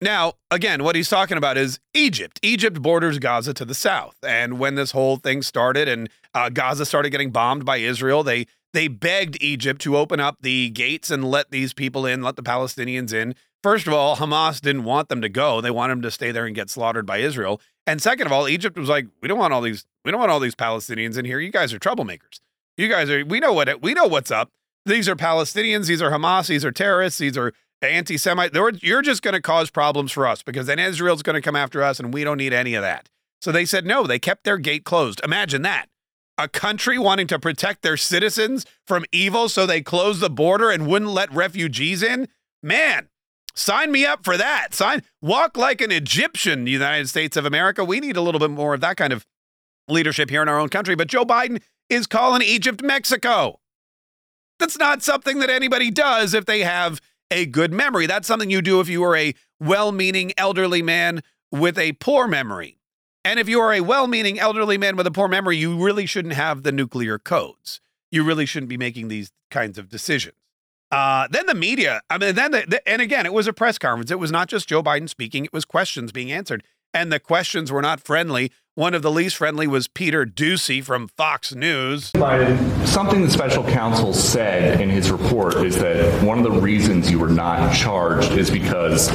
Now, 0.00 0.34
again, 0.50 0.82
what 0.82 0.96
he's 0.96 1.08
talking 1.08 1.38
about 1.38 1.56
is 1.56 1.78
Egypt. 1.94 2.40
Egypt 2.42 2.82
borders 2.82 3.18
Gaza 3.18 3.54
to 3.54 3.64
the 3.64 3.74
south, 3.74 4.16
and 4.22 4.58
when 4.58 4.74
this 4.74 4.90
whole 4.90 5.16
thing 5.16 5.40
started 5.40 5.88
and 5.88 6.10
uh, 6.34 6.50
Gaza 6.50 6.84
started 6.84 7.10
getting 7.10 7.30
bombed 7.30 7.64
by 7.64 7.78
Israel, 7.78 8.22
they 8.22 8.46
they 8.74 8.88
begged 8.88 9.40
Egypt 9.40 9.80
to 9.82 9.96
open 9.96 10.18
up 10.18 10.38
the 10.42 10.68
gates 10.70 11.10
and 11.10 11.24
let 11.24 11.50
these 11.50 11.72
people 11.72 12.04
in, 12.04 12.22
let 12.22 12.34
the 12.36 12.42
Palestinians 12.42 13.14
in. 13.14 13.34
First 13.62 13.86
of 13.86 13.94
all, 13.94 14.16
Hamas 14.16 14.60
didn't 14.60 14.84
want 14.84 15.08
them 15.08 15.22
to 15.22 15.28
go; 15.28 15.60
they 15.60 15.70
wanted 15.70 15.92
them 15.92 16.02
to 16.02 16.10
stay 16.10 16.32
there 16.32 16.44
and 16.44 16.54
get 16.54 16.68
slaughtered 16.68 17.06
by 17.06 17.18
Israel. 17.18 17.60
And 17.86 18.02
second 18.02 18.26
of 18.26 18.32
all, 18.32 18.48
Egypt 18.48 18.76
was 18.76 18.88
like, 18.88 19.06
"We 19.22 19.28
don't 19.28 19.38
want 19.38 19.54
all 19.54 19.62
these, 19.62 19.86
we 20.04 20.10
don't 20.10 20.20
want 20.20 20.32
all 20.32 20.40
these 20.40 20.56
Palestinians 20.56 21.16
in 21.16 21.24
here. 21.24 21.38
You 21.38 21.52
guys 21.52 21.72
are 21.72 21.78
troublemakers. 21.78 22.40
You 22.76 22.88
guys 22.88 23.08
are, 23.08 23.24
we 23.24 23.38
know 23.38 23.52
what 23.52 23.80
we 23.80 23.94
know 23.94 24.06
what's 24.06 24.32
up." 24.32 24.50
These 24.86 25.08
are 25.08 25.16
Palestinians, 25.16 25.86
these 25.86 26.02
are 26.02 26.10
Hamas, 26.10 26.48
these 26.48 26.64
are 26.64 26.72
terrorists, 26.72 27.18
these 27.18 27.36
are 27.38 27.52
anti 27.82 28.16
Semite. 28.16 28.54
You're 28.82 29.02
just 29.02 29.22
going 29.22 29.34
to 29.34 29.42
cause 29.42 29.70
problems 29.70 30.12
for 30.12 30.26
us 30.26 30.42
because 30.42 30.66
then 30.66 30.78
Israel's 30.78 31.22
going 31.22 31.34
to 31.34 31.42
come 31.42 31.56
after 31.56 31.82
us 31.82 31.98
and 31.98 32.12
we 32.12 32.24
don't 32.24 32.38
need 32.38 32.52
any 32.52 32.74
of 32.74 32.82
that. 32.82 33.08
So 33.40 33.52
they 33.52 33.64
said 33.64 33.86
no, 33.86 34.06
they 34.06 34.18
kept 34.18 34.44
their 34.44 34.58
gate 34.58 34.84
closed. 34.84 35.20
Imagine 35.24 35.62
that. 35.62 35.86
A 36.36 36.48
country 36.48 36.98
wanting 36.98 37.26
to 37.28 37.38
protect 37.38 37.82
their 37.82 37.96
citizens 37.96 38.66
from 38.86 39.04
evil 39.12 39.48
so 39.48 39.66
they 39.66 39.82
closed 39.82 40.20
the 40.20 40.30
border 40.30 40.70
and 40.70 40.86
wouldn't 40.86 41.12
let 41.12 41.32
refugees 41.32 42.02
in? 42.02 42.26
Man, 42.62 43.08
sign 43.54 43.92
me 43.92 44.04
up 44.04 44.24
for 44.24 44.36
that. 44.36 44.74
Sign 44.74 45.02
walk 45.22 45.56
like 45.56 45.80
an 45.80 45.92
Egyptian, 45.92 46.66
United 46.66 47.08
States 47.08 47.36
of 47.36 47.44
America. 47.44 47.84
We 47.84 48.00
need 48.00 48.16
a 48.16 48.20
little 48.20 48.40
bit 48.40 48.50
more 48.50 48.74
of 48.74 48.80
that 48.80 48.96
kind 48.96 49.12
of 49.12 49.26
leadership 49.86 50.30
here 50.30 50.42
in 50.42 50.48
our 50.48 50.58
own 50.58 50.70
country. 50.70 50.96
But 50.96 51.08
Joe 51.08 51.24
Biden 51.24 51.60
is 51.88 52.06
calling 52.06 52.42
Egypt 52.42 52.82
Mexico. 52.82 53.60
That's 54.58 54.78
not 54.78 55.02
something 55.02 55.40
that 55.40 55.50
anybody 55.50 55.90
does 55.90 56.34
if 56.34 56.46
they 56.46 56.60
have 56.60 57.00
a 57.30 57.46
good 57.46 57.72
memory. 57.72 58.06
That's 58.06 58.28
something 58.28 58.50
you 58.50 58.62
do 58.62 58.80
if 58.80 58.88
you 58.88 59.02
are 59.04 59.16
a 59.16 59.34
well 59.60 59.92
meaning 59.92 60.32
elderly 60.36 60.82
man 60.82 61.22
with 61.50 61.78
a 61.78 61.92
poor 61.94 62.26
memory. 62.28 62.78
And 63.24 63.40
if 63.40 63.48
you 63.48 63.60
are 63.60 63.72
a 63.72 63.80
well 63.80 64.06
meaning 64.06 64.38
elderly 64.38 64.78
man 64.78 64.96
with 64.96 65.06
a 65.06 65.10
poor 65.10 65.28
memory, 65.28 65.56
you 65.56 65.82
really 65.82 66.06
shouldn't 66.06 66.34
have 66.34 66.62
the 66.62 66.72
nuclear 66.72 67.18
codes. 67.18 67.80
You 68.10 68.22
really 68.22 68.46
shouldn't 68.46 68.68
be 68.68 68.76
making 68.76 69.08
these 69.08 69.32
kinds 69.50 69.78
of 69.78 69.88
decisions. 69.88 70.36
Uh, 70.90 71.26
then 71.30 71.46
the 71.46 71.54
media, 71.54 72.02
I 72.08 72.18
mean, 72.18 72.34
then 72.36 72.52
the, 72.52 72.64
the, 72.68 72.88
and 72.88 73.02
again, 73.02 73.26
it 73.26 73.32
was 73.32 73.48
a 73.48 73.52
press 73.52 73.78
conference. 73.78 74.10
It 74.10 74.18
was 74.18 74.30
not 74.30 74.48
just 74.48 74.68
Joe 74.68 74.82
Biden 74.82 75.08
speaking, 75.08 75.44
it 75.44 75.52
was 75.52 75.64
questions 75.64 76.12
being 76.12 76.30
answered. 76.30 76.62
And 76.94 77.12
the 77.12 77.18
questions 77.18 77.72
were 77.72 77.82
not 77.82 78.00
friendly. 78.00 78.52
One 78.76 78.94
of 78.94 79.02
the 79.02 79.10
least 79.10 79.36
friendly 79.36 79.66
was 79.66 79.88
Peter 79.88 80.24
Doocy 80.24 80.82
from 80.82 81.08
Fox 81.08 81.52
News. 81.52 82.12
Something 82.84 83.22
the 83.22 83.30
special 83.30 83.64
counsel 83.64 84.14
said 84.14 84.80
in 84.80 84.90
his 84.90 85.10
report 85.10 85.56
is 85.56 85.76
that 85.78 86.22
one 86.22 86.38
of 86.38 86.44
the 86.44 86.52
reasons 86.52 87.10
you 87.10 87.18
were 87.18 87.28
not 87.28 87.74
charged 87.74 88.32
is 88.32 88.50
because, 88.50 89.08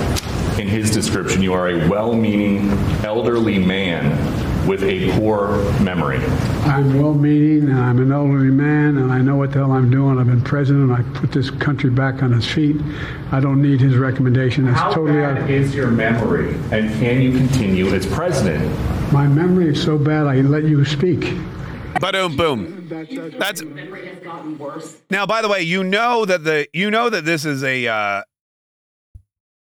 in 0.60 0.68
his 0.68 0.92
description, 0.92 1.42
you 1.42 1.54
are 1.54 1.70
a 1.70 1.88
well 1.90 2.14
meaning 2.14 2.70
elderly 3.06 3.60
man 3.60 4.12
with 4.70 4.84
a 4.84 5.10
poor 5.20 5.50
memory. 5.82 6.18
I'm 6.66 7.02
well 7.02 7.16
meaning 7.16 7.72
and 7.72 7.80
I'm 7.80 7.98
an 7.98 8.12
elderly 8.12 8.52
man 8.52 8.98
and 8.98 9.12
I 9.12 9.20
know 9.20 9.36
what 9.36 9.52
the 9.52 9.58
hell 9.58 9.72
I'm 9.72 9.90
doing. 9.90 10.20
I've 10.20 10.28
been 10.28 10.44
president. 10.44 10.92
I 10.92 11.02
put 11.20 11.32
this 11.32 11.50
country 11.50 11.90
back 11.90 12.22
on 12.22 12.36
its 12.36 12.46
feet. 12.46 12.76
I 13.32 13.40
don't 13.40 13.64
need 13.64 13.82
his 13.82 13.98
recommendation. 13.98 14.68
It's 14.68 14.78
How 14.78 14.94
totally 14.94 15.22
bad 15.22 15.40
out. 15.40 15.50
is 15.50 15.74
your 15.74 15.90
memory 15.90 16.54
and 16.72 16.88
can 17.00 17.20
you 17.20 17.32
continue 17.32 17.88
as 17.96 18.06
president? 18.06 18.64
My 19.12 19.26
memory 19.26 19.70
is 19.70 19.84
so 19.84 19.98
bad 19.98 20.28
I 20.28 20.42
let 20.42 20.66
you 20.66 20.86
speak. 20.86 21.22
Boom, 22.00 22.38
boom. 22.38 22.88
That's 23.40 23.64
now. 25.10 25.26
By 25.26 25.42
the 25.42 25.48
way, 25.50 25.64
you 25.64 25.84
know 25.84 26.26
that 26.26 26.44
the 26.44 26.68
you 26.74 26.92
know 26.92 27.10
that 27.10 27.26
this 27.26 27.44
is 27.44 27.64
a 27.64 27.88
uh, 27.88 28.22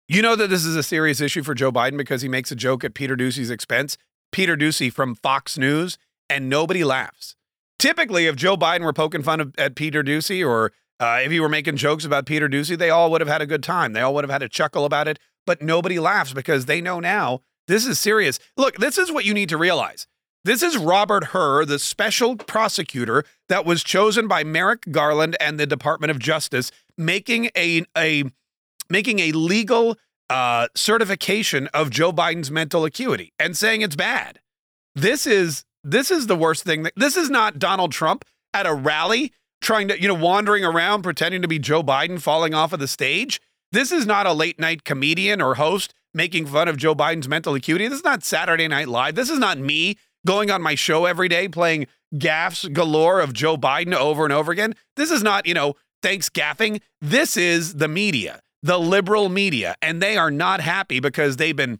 you 0.07 0.21
know 0.21 0.35
that 0.35 0.51
this 0.51 0.63
is 0.63 0.75
a 0.75 0.83
serious 0.83 1.19
issue 1.19 1.41
for 1.41 1.55
Joe 1.55 1.71
Biden 1.71 1.97
because 1.97 2.21
he 2.21 2.29
makes 2.29 2.51
a 2.51 2.55
joke 2.55 2.83
at 2.83 2.93
Peter 2.93 3.15
Doocy's 3.17 3.49
expense. 3.49 3.97
Peter 4.31 4.55
Doocy 4.55 4.91
from 4.91 5.15
Fox 5.15 5.57
News, 5.57 5.97
and 6.29 6.49
nobody 6.49 6.83
laughs. 6.83 7.35
Typically, 7.77 8.27
if 8.27 8.35
Joe 8.35 8.55
Biden 8.55 8.83
were 8.83 8.93
poking 8.93 9.23
fun 9.23 9.39
of, 9.41 9.53
at 9.57 9.75
Peter 9.75 10.03
Doocy 10.03 10.47
or 10.47 10.71
uh, 10.99 11.19
if 11.23 11.31
he 11.31 11.39
were 11.39 11.49
making 11.49 11.77
jokes 11.77 12.05
about 12.05 12.25
Peter 12.25 12.47
Doocy, 12.47 12.77
they 12.77 12.91
all 12.91 13.09
would 13.09 13.21
have 13.21 13.27
had 13.27 13.41
a 13.41 13.47
good 13.47 13.63
time. 13.63 13.93
They 13.93 14.01
all 14.01 14.13
would 14.13 14.23
have 14.23 14.31
had 14.31 14.43
a 14.43 14.49
chuckle 14.49 14.85
about 14.85 15.07
it, 15.07 15.17
but 15.47 15.61
nobody 15.61 15.99
laughs 15.99 16.31
because 16.33 16.67
they 16.67 16.79
know 16.79 16.99
now 16.99 17.41
this 17.67 17.85
is 17.87 17.99
serious. 17.99 18.39
Look, 18.55 18.77
this 18.77 18.97
is 18.97 19.11
what 19.11 19.25
you 19.25 19.33
need 19.33 19.49
to 19.49 19.57
realize. 19.57 20.07
This 20.43 20.63
is 20.63 20.77
Robert 20.77 21.25
Hur, 21.25 21.65
the 21.65 21.79
special 21.79 22.35
prosecutor 22.35 23.23
that 23.47 23.65
was 23.65 23.83
chosen 23.83 24.27
by 24.27 24.43
Merrick 24.43 24.91
Garland 24.91 25.37
and 25.39 25.59
the 25.59 25.67
Department 25.67 26.09
of 26.09 26.19
Justice, 26.19 26.71
making 26.97 27.49
a 27.55 27.83
a 27.95 28.23
making 28.89 29.19
a 29.19 29.31
legal 29.31 29.97
uh, 30.31 30.67
certification 30.75 31.67
of 31.73 31.89
Joe 31.89 32.11
Biden's 32.11 32.51
mental 32.51 32.85
acuity 32.85 33.33
and 33.37 33.55
saying 33.55 33.81
it's 33.81 33.95
bad. 33.95 34.39
This 34.95 35.27
is 35.27 35.65
this 35.83 36.11
is 36.11 36.27
the 36.27 36.35
worst 36.35 36.63
thing. 36.63 36.83
That, 36.83 36.93
this 36.95 37.17
is 37.17 37.29
not 37.29 37.59
Donald 37.59 37.91
Trump 37.91 38.23
at 38.53 38.65
a 38.65 38.73
rally 38.73 39.33
trying 39.61 39.87
to 39.89 40.01
you 40.01 40.07
know 40.07 40.13
wandering 40.13 40.63
around 40.63 41.01
pretending 41.03 41.41
to 41.41 41.47
be 41.47 41.59
Joe 41.59 41.83
Biden 41.83 42.19
falling 42.19 42.53
off 42.53 42.73
of 42.73 42.79
the 42.79 42.87
stage. 42.87 43.41
This 43.71 43.91
is 43.91 44.05
not 44.05 44.25
a 44.25 44.33
late 44.33 44.59
night 44.59 44.83
comedian 44.83 45.41
or 45.41 45.55
host 45.55 45.93
making 46.13 46.45
fun 46.45 46.67
of 46.67 46.77
Joe 46.77 46.95
Biden's 46.95 47.27
mental 47.27 47.55
acuity. 47.55 47.87
This 47.87 47.99
is 47.99 48.03
not 48.03 48.23
Saturday 48.23 48.67
Night 48.67 48.87
Live. 48.87 49.15
This 49.15 49.29
is 49.29 49.39
not 49.39 49.57
me 49.57 49.97
going 50.25 50.51
on 50.51 50.61
my 50.61 50.75
show 50.75 51.05
every 51.05 51.27
day 51.27 51.47
playing 51.47 51.87
gaffs 52.17 52.67
galore 52.67 53.21
of 53.21 53.33
Joe 53.33 53.57
Biden 53.57 53.93
over 53.93 54.23
and 54.23 54.33
over 54.33 54.51
again. 54.51 54.75
This 54.95 55.11
is 55.11 55.23
not, 55.23 55.45
you 55.45 55.53
know, 55.53 55.75
thanks 56.01 56.29
gaffing. 56.29 56.81
This 56.99 57.37
is 57.37 57.75
the 57.75 57.87
media, 57.87 58.41
the 58.63 58.79
liberal 58.79 59.29
media, 59.29 59.75
and 59.81 60.01
they 60.01 60.17
are 60.17 60.31
not 60.31 60.61
happy 60.61 60.99
because 60.99 61.37
they've 61.37 61.55
been, 61.55 61.79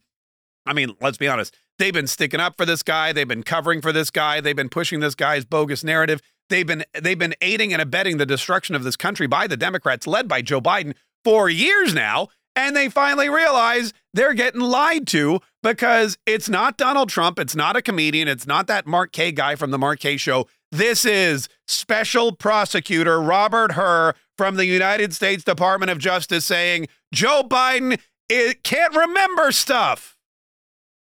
I 0.66 0.74
mean, 0.74 0.96
let's 1.02 1.18
be 1.18 1.28
honest, 1.28 1.56
they've 1.80 1.94
been 1.94 2.08
sticking 2.08 2.40
up 2.40 2.56
for 2.58 2.66
this 2.66 2.84
guy, 2.84 3.14
they've 3.14 3.28
been 3.28 3.44
covering 3.44 3.82
for 3.82 3.92
this 3.92 4.10
guy, 4.10 4.42
they've 4.42 4.56
been 4.56 4.70
pushing 4.70 5.00
this 5.00 5.16
guy's 5.16 5.46
bogus 5.46 5.84
narrative. 5.84 6.22
They've 6.50 6.68
been 6.68 6.84
they've 7.02 7.18
been 7.18 7.34
aiding 7.40 7.72
and 7.72 7.82
abetting 7.82 8.18
the 8.18 8.26
destruction 8.26 8.76
of 8.76 8.84
this 8.84 8.98
country 8.98 9.26
by 9.26 9.48
the 9.48 9.56
Democrats 9.56 10.06
led 10.06 10.28
by 10.28 10.42
Joe 10.42 10.60
Biden 10.60 10.96
for 11.24 11.50
years 11.50 11.94
now. 11.94 12.28
And 12.54 12.76
they 12.76 12.90
finally 12.90 13.30
realize 13.30 13.94
they're 14.14 14.34
getting 14.34 14.60
lied 14.60 15.08
to 15.08 15.40
because 15.64 16.18
it's 16.26 16.50
not 16.50 16.78
Donald 16.78 17.08
Trump. 17.08 17.40
It's 17.40 17.56
not 17.56 17.78
a 17.78 17.82
comedian. 17.82 18.28
It's 18.28 18.46
not 18.46 18.68
that 18.68 18.86
Mark 18.86 19.14
Kaye 19.14 19.32
guy 19.32 19.56
from 19.56 19.72
the 19.72 19.78
Mark 19.78 20.02
Kaye 20.02 20.18
show. 20.18 20.48
This 20.70 21.06
is 21.06 21.48
special 21.68 22.34
prosecutor 22.34 23.22
Robert 23.22 23.74
Hur 23.74 24.14
from 24.42 24.56
the 24.56 24.66
United 24.66 25.14
States 25.14 25.44
Department 25.44 25.92
of 25.92 26.00
Justice 26.00 26.46
saying 26.46 26.88
Joe 27.14 27.44
Biden 27.48 28.00
it 28.28 28.64
can't 28.64 28.96
remember 28.96 29.52
stuff. 29.52 30.18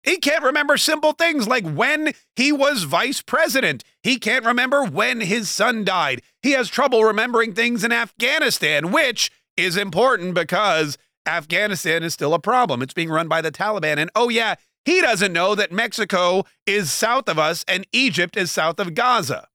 He 0.01 0.15
can't 0.15 0.45
remember 0.45 0.77
simple 0.77 1.11
things 1.11 1.45
like 1.45 1.69
when 1.69 2.13
he 2.37 2.53
was 2.53 2.83
vice 2.83 3.21
president. 3.21 3.83
He 4.01 4.17
can't 4.17 4.45
remember 4.45 4.85
when 4.85 5.19
his 5.19 5.49
son 5.49 5.83
died. 5.83 6.21
He 6.41 6.51
has 6.51 6.69
trouble 6.69 7.03
remembering 7.03 7.53
things 7.53 7.83
in 7.83 7.91
Afghanistan, 7.91 8.93
which 8.93 9.29
is 9.57 9.75
important 9.75 10.33
because 10.33 10.97
Afghanistan 11.27 12.03
is 12.03 12.13
still 12.13 12.33
a 12.33 12.39
problem. 12.39 12.81
It's 12.81 12.93
being 12.93 13.09
run 13.09 13.27
by 13.27 13.41
the 13.41 13.51
Taliban. 13.51 13.97
And 13.97 14.09
oh, 14.15 14.29
yeah, 14.29 14.55
he 14.85 15.01
doesn't 15.01 15.33
know 15.33 15.53
that 15.53 15.73
Mexico 15.73 16.45
is 16.65 16.93
south 16.93 17.27
of 17.27 17.37
us 17.37 17.65
and 17.67 17.85
Egypt 17.91 18.37
is 18.37 18.53
south 18.53 18.79
of 18.79 18.93
Gaza. 18.93 19.49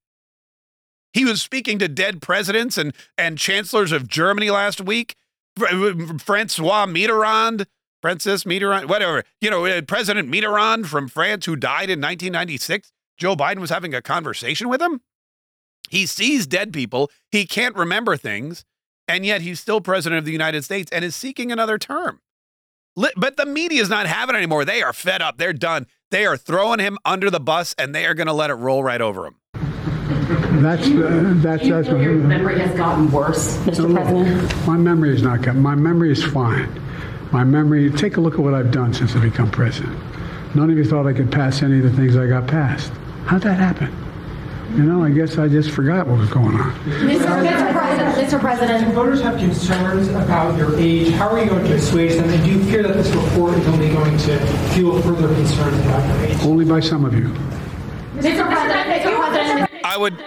He 1.13 1.25
was 1.25 1.43
speaking 1.43 1.79
to 1.79 1.89
dead 1.89 2.23
presidents 2.23 2.79
and, 2.79 2.95
and 3.19 3.39
chancellors 3.39 3.93
of 3.93 4.09
Germany 4.09 4.51
last 4.51 4.81
week. 4.81 5.17
Francois 5.59 6.87
Mitterrand, 6.87 7.67
Francis 8.01 8.45
Mitterrand, 8.45 8.89
whatever, 8.89 9.23
you 9.41 9.51
know, 9.51 9.67
uh, 9.67 9.83
President 9.83 10.31
Mitterrand 10.31 10.87
from 10.87 11.09
France 11.09 11.45
who 11.45 11.57
died 11.57 11.91
in 11.91 12.01
1996. 12.01 12.91
Joe 13.19 13.37
Biden 13.37 13.59
was 13.59 13.71
having 13.71 13.95
a 13.95 14.01
conversation 14.01 14.69
with 14.69 14.81
him. 14.81 15.03
He 15.91 16.07
sees 16.07 16.47
dead 16.47 16.73
people. 16.73 17.11
He 17.31 17.45
can't 17.45 17.77
remember 17.77 18.17
things. 18.17 18.65
And 19.07 19.27
yet 19.27 19.43
he's 19.43 19.61
still 19.61 19.81
president 19.83 20.21
of 20.21 20.25
the 20.25 20.33
United 20.33 20.65
States 20.65 20.91
and 20.91 21.05
is 21.05 21.15
seeking 21.15 21.53
another 21.53 21.77
term. 21.77 22.21
But 22.95 23.37
the 23.37 23.47
media 23.47 23.83
is 23.83 23.89
not 23.89 24.07
having 24.07 24.35
it 24.35 24.39
anymore. 24.39 24.65
They 24.65 24.83
are 24.83 24.93
fed 24.93 25.21
up. 25.21 25.39
They're 25.39 25.53
done. 25.53 25.87
They 26.11 26.25
are 26.25 26.37
throwing 26.37 26.79
him 26.79 26.99
under 27.05 27.31
the 27.31 27.41
bus 27.41 27.75
and 27.77 27.95
they 27.95 28.07
are 28.07 28.15
going 28.15 28.27
to 28.27 28.33
let 28.33 28.51
it 28.51 28.55
roll 28.55 28.83
right 28.83 29.01
over 29.01 29.27
him. 29.27 29.37
That's 30.63 30.87
uh, 30.87 31.33
that's 31.37 31.69
that's 31.69 31.89
Your 31.89 32.15
memory 32.15 32.59
has 32.59 32.77
gotten 32.77 33.11
worse, 33.11 33.57
Mr. 33.59 33.93
President. 33.93 34.67
My 34.67 34.77
memory 34.77 35.15
is 35.15 35.23
not 35.23 35.43
good. 35.43 35.55
My 35.55 35.75
memory 35.75 36.11
is 36.13 36.23
fine. 36.25 36.81
My 37.33 37.45
memory. 37.45 37.91
Take 37.91 38.17
a 38.17 38.21
look 38.21 38.35
at 38.35 38.41
what 38.41 38.55
I've 38.55 38.71
done 38.71 38.95
since 38.95 39.17
I 39.17 39.21
become 39.21 39.51
president. 39.51 39.99
None 40.55 40.71
of 40.71 40.77
you 40.77 40.85
thought 40.85 41.07
I 41.07 41.13
could 41.13 41.33
pass 41.33 41.63
any 41.63 41.79
of 41.79 41.85
the 41.85 41.93
things 41.93 42.17
I 42.17 42.27
got 42.27 42.47
passed. 42.47 42.93
How'd 43.25 43.43
that 43.43 43.59
happen? 43.59 43.95
You 44.77 44.85
know, 44.85 45.05
I 45.05 45.11
guess 45.11 45.37
I 45.37 45.49
just 45.49 45.71
forgot 45.71 46.07
what 46.07 46.19
was 46.19 46.31
going 46.31 46.57
on. 46.57 46.73
Mr. 46.85 47.19
Mr. 47.19 47.73
President, 47.73 48.15
Mr. 48.17 48.41
President. 48.41 48.95
Voters 48.95 49.21
have 49.21 49.39
concerns 49.39 50.09
about 50.09 50.57
your 50.57 50.79
age. 50.79 51.13
How 51.13 51.29
are 51.29 51.43
you 51.43 51.51
going 51.51 51.65
to 51.65 51.75
assuage 51.75 52.15
them? 52.15 52.29
And 52.31 52.43
do 52.43 52.53
you 52.53 52.65
fear 52.65 52.83
that 52.83 52.95
this 52.95 53.11
report 53.11 53.55
is 53.59 53.67
only 53.69 53.91
going 53.91 54.17
to 54.17 54.39
fuel 54.73 55.01
further 55.03 55.29
concerns 55.35 55.79
about 55.81 56.07
your 56.09 56.27
age? 56.27 56.39
Only 56.43 56.65
by 56.65 56.81
some 56.81 57.05
of 57.05 57.13
you. 57.13 57.29
Mr. 58.17 58.47
President, 58.47 58.89
Mr. 58.89 59.17
President. 59.17 59.72
I 59.93 59.99
would 59.99 60.25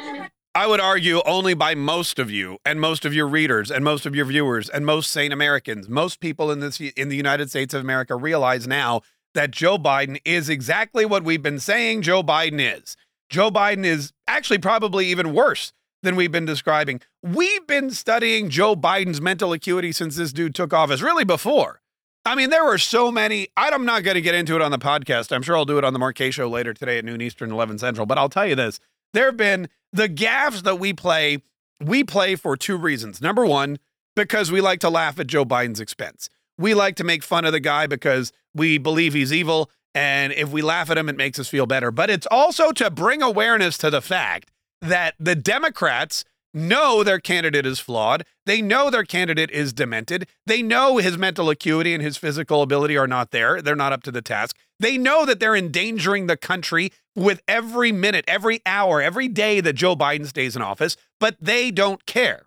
I 0.54 0.68
would 0.68 0.80
argue 0.80 1.24
only 1.26 1.56
by 1.56 1.74
most 1.74 2.20
of 2.20 2.30
you 2.30 2.60
and 2.64 2.80
most 2.80 3.04
of 3.04 3.16
your 3.16 3.28
readers 3.28 3.72
and 3.72 3.84
most 3.84 4.06
of 4.06 4.16
your 4.16 4.26
viewers 4.26 4.70
and 4.70 4.86
most 4.86 5.10
sane 5.10 5.32
Americans. 5.32 5.90
Most 5.90 6.20
people 6.20 6.52
in 6.52 6.60
this 6.60 6.80
in 6.80 7.10
the 7.10 7.16
United 7.16 7.50
States 7.50 7.74
of 7.74 7.82
America 7.82 8.16
realize 8.16 8.68
now 8.68 9.02
that 9.34 9.50
Joe 9.50 9.80
Biden 9.80 10.20
is 10.24 10.50
exactly 10.50 11.04
what 11.04 11.24
we've 11.24 11.42
been 11.42 11.60
saying 11.60 12.04
Joe 12.04 12.22
Biden 12.22 12.60
is. 12.60 12.96
Joe 13.32 13.50
Biden 13.50 13.86
is 13.86 14.14
actually 14.28 14.60
probably 14.60 15.08
even 15.08 15.34
worse 15.34 15.74
than 16.04 16.16
we've 16.16 16.32
been 16.32 16.46
describing. 16.46 17.02
We've 17.24 17.66
been 17.66 17.90
studying 17.90 18.52
Joe 18.52 18.76
Biden's 18.76 19.20
mental 19.20 19.52
acuity 19.52 19.92
since 19.94 20.16
this 20.16 20.32
dude 20.32 20.54
took 20.54 20.74
office, 20.74 21.02
really 21.02 21.26
before. 21.26 21.82
I 22.24 22.36
mean, 22.36 22.52
there 22.52 22.66
were 22.66 22.78
so 22.78 23.12
many. 23.12 23.48
I'm 23.58 23.84
not 23.84 24.04
going 24.04 24.16
to 24.16 24.22
get 24.22 24.36
into 24.36 24.56
it 24.56 24.62
on 24.62 24.70
the 24.70 24.78
podcast. 24.78 25.32
I'm 25.32 25.42
sure 25.42 25.58
I'll 25.58 25.66
do 25.66 25.80
it 25.80 25.84
on 25.84 25.94
the 25.94 26.14
Kaye 26.14 26.30
show 26.30 26.48
later 26.48 26.72
today 26.76 27.00
at 27.00 27.06
noon 27.06 27.20
Eastern, 27.20 27.52
11 27.52 27.80
Central. 27.80 28.06
But 28.06 28.20
I'll 28.20 28.30
tell 28.30 28.46
you 28.46 28.56
this 28.56 28.80
there 29.16 29.26
have 29.26 29.38
been 29.38 29.70
the 29.92 30.10
gaffes 30.10 30.64
that 30.64 30.80
we 30.80 30.94
play, 30.94 31.44
we 31.80 32.04
play 32.04 32.36
for 32.36 32.56
two 32.58 32.78
reasons. 32.78 33.22
Number 33.22 33.46
one, 33.46 33.80
because 34.16 34.52
we 34.52 34.62
like 34.62 34.80
to 34.82 34.90
laugh 34.90 35.20
at 35.20 35.28
Joe 35.28 35.46
Biden's 35.46 35.80
expense. 35.80 36.30
We 36.58 36.74
like 36.74 36.96
to 36.98 37.04
make 37.04 37.24
fun 37.24 37.46
of 37.46 37.52
the 37.52 37.60
guy 37.60 37.88
because 37.88 38.32
we 38.54 38.78
believe 38.78 39.14
he's 39.14 39.34
evil. 39.34 39.70
And 39.94 40.34
if 40.34 40.52
we 40.52 40.62
laugh 40.62 40.90
at 40.90 40.98
him, 40.98 41.10
it 41.10 41.18
makes 41.18 41.40
us 41.40 41.48
feel 41.48 41.66
better. 41.66 41.92
But 41.92 42.10
it's 42.10 42.28
also 42.28 42.72
to 42.74 42.90
bring 42.90 43.22
awareness 43.22 43.78
to 43.80 43.90
the 43.90 44.02
fact 44.02 44.52
that 44.82 45.16
the 45.20 45.36
Democrats 45.36 46.24
know 46.54 47.04
their 47.04 47.20
candidate 47.20 47.66
is 47.66 47.80
flawed. 47.80 48.26
They 48.46 48.62
know 48.62 48.90
their 48.90 49.04
candidate 49.04 49.52
is 49.52 49.74
demented. 49.74 50.28
They 50.46 50.62
know 50.62 50.98
his 50.98 51.18
mental 51.18 51.50
acuity 51.50 51.94
and 51.94 52.02
his 52.02 52.18
physical 52.18 52.62
ability 52.62 52.98
are 52.98 53.08
not 53.08 53.32
there. 53.32 53.62
They're 53.62 53.76
not 53.76 53.92
up 53.92 54.04
to 54.04 54.12
the 54.12 54.22
task. 54.22 54.58
They 54.80 54.98
know 54.98 55.26
that 55.26 55.40
they're 55.40 55.56
endangering 55.56 56.28
the 56.28 56.38
country 56.38 56.92
with 57.16 57.42
every 57.48 57.92
minute, 57.92 58.26
every 58.28 58.62
hour, 58.66 59.02
every 59.02 59.28
day 59.28 59.62
that 59.62 59.74
Joe 59.74 59.96
Biden 59.96 60.28
stays 60.28 60.56
in 60.56 60.62
office, 60.62 60.98
but 61.20 61.38
they 61.40 61.72
don't 61.72 62.06
care. 62.06 62.46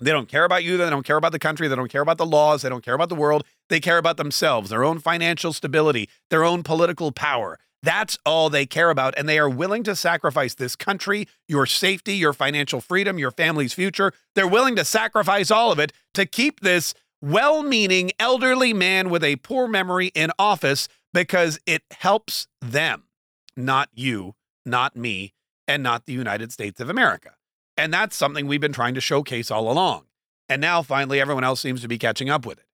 They 0.00 0.12
don't 0.12 0.28
care 0.28 0.44
about 0.44 0.62
you. 0.62 0.76
They 0.76 0.90
don't 0.90 1.06
care 1.06 1.16
about 1.16 1.32
the 1.32 1.38
country. 1.38 1.66
They 1.66 1.74
don't 1.74 1.90
care 1.90 2.02
about 2.02 2.18
the 2.18 2.26
laws. 2.26 2.62
They 2.62 2.68
don't 2.68 2.84
care 2.84 2.94
about 2.94 3.08
the 3.08 3.16
world. 3.16 3.44
They 3.68 3.80
care 3.80 3.98
about 3.98 4.16
themselves, 4.16 4.70
their 4.70 4.84
own 4.84 5.00
financial 5.00 5.52
stability, 5.52 6.08
their 6.30 6.44
own 6.44 6.62
political 6.62 7.10
power. 7.10 7.58
That's 7.82 8.18
all 8.24 8.50
they 8.50 8.66
care 8.66 8.90
about. 8.90 9.14
And 9.16 9.28
they 9.28 9.38
are 9.38 9.48
willing 9.48 9.82
to 9.84 9.96
sacrifice 9.96 10.54
this 10.54 10.76
country, 10.76 11.28
your 11.46 11.66
safety, 11.66 12.14
your 12.14 12.32
financial 12.32 12.80
freedom, 12.80 13.18
your 13.18 13.30
family's 13.30 13.72
future. 13.72 14.12
They're 14.34 14.48
willing 14.48 14.76
to 14.76 14.84
sacrifice 14.84 15.50
all 15.50 15.72
of 15.72 15.78
it 15.78 15.92
to 16.14 16.26
keep 16.26 16.60
this 16.60 16.94
well 17.20 17.62
meaning 17.62 18.12
elderly 18.18 18.72
man 18.72 19.10
with 19.10 19.24
a 19.24 19.36
poor 19.36 19.66
memory 19.66 20.08
in 20.14 20.30
office 20.38 20.88
because 21.12 21.58
it 21.66 21.82
helps 21.90 22.46
them, 22.60 23.04
not 23.56 23.88
you, 23.94 24.34
not 24.64 24.96
me, 24.96 25.34
and 25.66 25.82
not 25.82 26.06
the 26.06 26.12
United 26.12 26.52
States 26.52 26.80
of 26.80 26.88
America. 26.88 27.34
And 27.76 27.92
that's 27.92 28.16
something 28.16 28.46
we've 28.46 28.60
been 28.60 28.72
trying 28.72 28.94
to 28.94 29.00
showcase 29.00 29.50
all 29.50 29.70
along. 29.70 30.04
And 30.48 30.60
now 30.60 30.82
finally, 30.82 31.20
everyone 31.20 31.44
else 31.44 31.60
seems 31.60 31.82
to 31.82 31.88
be 31.88 31.98
catching 31.98 32.30
up 32.30 32.46
with 32.46 32.58
it. 32.58 32.64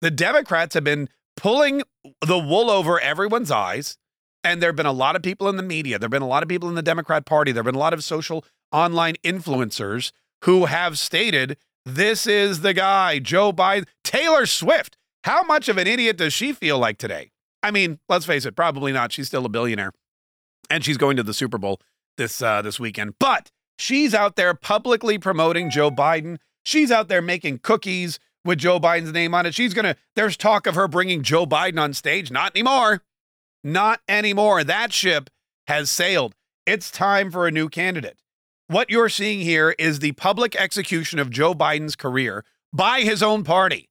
The 0.00 0.10
Democrats 0.10 0.74
have 0.74 0.84
been 0.84 1.08
pulling 1.36 1.82
the 2.20 2.38
wool 2.38 2.70
over 2.70 3.00
everyone's 3.00 3.50
eyes. 3.50 3.98
And 4.42 4.60
there 4.60 4.68
have 4.68 4.76
been 4.76 4.84
a 4.84 4.92
lot 4.92 5.16
of 5.16 5.22
people 5.22 5.48
in 5.48 5.56
the 5.56 5.62
media, 5.62 5.98
there 5.98 6.04
have 6.06 6.10
been 6.10 6.20
a 6.20 6.28
lot 6.28 6.42
of 6.42 6.50
people 6.50 6.68
in 6.68 6.74
the 6.74 6.82
Democrat 6.82 7.24
Party, 7.24 7.50
there 7.50 7.62
have 7.62 7.66
been 7.66 7.74
a 7.74 7.78
lot 7.78 7.94
of 7.94 8.04
social 8.04 8.44
online 8.72 9.14
influencers 9.24 10.12
who 10.42 10.66
have 10.66 10.98
stated 10.98 11.56
this 11.86 12.26
is 12.26 12.60
the 12.60 12.74
guy, 12.74 13.18
Joe 13.18 13.52
Biden. 13.52 13.86
Taylor 14.04 14.44
Swift, 14.44 14.98
how 15.24 15.42
much 15.42 15.68
of 15.68 15.78
an 15.78 15.86
idiot 15.86 16.18
does 16.18 16.34
she 16.34 16.52
feel 16.52 16.78
like 16.78 16.98
today? 16.98 17.30
I 17.64 17.70
mean, 17.70 17.98
let's 18.10 18.26
face 18.26 18.44
it, 18.44 18.54
probably 18.54 18.92
not. 18.92 19.10
She's 19.10 19.26
still 19.26 19.46
a 19.46 19.48
billionaire, 19.48 19.92
and 20.68 20.84
she's 20.84 20.98
going 20.98 21.16
to 21.16 21.22
the 21.22 21.32
Super 21.32 21.56
Bowl 21.56 21.80
this 22.18 22.42
uh, 22.42 22.60
this 22.60 22.78
weekend. 22.78 23.14
But 23.18 23.50
she's 23.78 24.14
out 24.14 24.36
there 24.36 24.52
publicly 24.52 25.16
promoting 25.18 25.70
Joe 25.70 25.90
Biden. 25.90 26.36
She's 26.62 26.90
out 26.90 27.08
there 27.08 27.22
making 27.22 27.60
cookies 27.60 28.18
with 28.44 28.58
Joe 28.58 28.78
Biden's 28.78 29.12
name 29.12 29.34
on 29.34 29.46
it. 29.46 29.54
She's 29.54 29.72
gonna. 29.72 29.96
There's 30.14 30.36
talk 30.36 30.66
of 30.66 30.74
her 30.74 30.86
bringing 30.86 31.22
Joe 31.22 31.46
Biden 31.46 31.80
on 31.80 31.94
stage. 31.94 32.30
Not 32.30 32.54
anymore. 32.54 33.02
Not 33.64 34.00
anymore. 34.06 34.62
That 34.62 34.92
ship 34.92 35.30
has 35.66 35.90
sailed. 35.90 36.34
It's 36.66 36.90
time 36.90 37.30
for 37.30 37.46
a 37.46 37.50
new 37.50 37.70
candidate. 37.70 38.18
What 38.68 38.90
you're 38.90 39.08
seeing 39.08 39.40
here 39.40 39.74
is 39.78 40.00
the 40.00 40.12
public 40.12 40.54
execution 40.54 41.18
of 41.18 41.30
Joe 41.30 41.54
Biden's 41.54 41.96
career 41.96 42.44
by 42.74 43.00
his 43.00 43.22
own 43.22 43.42
party. 43.42 43.88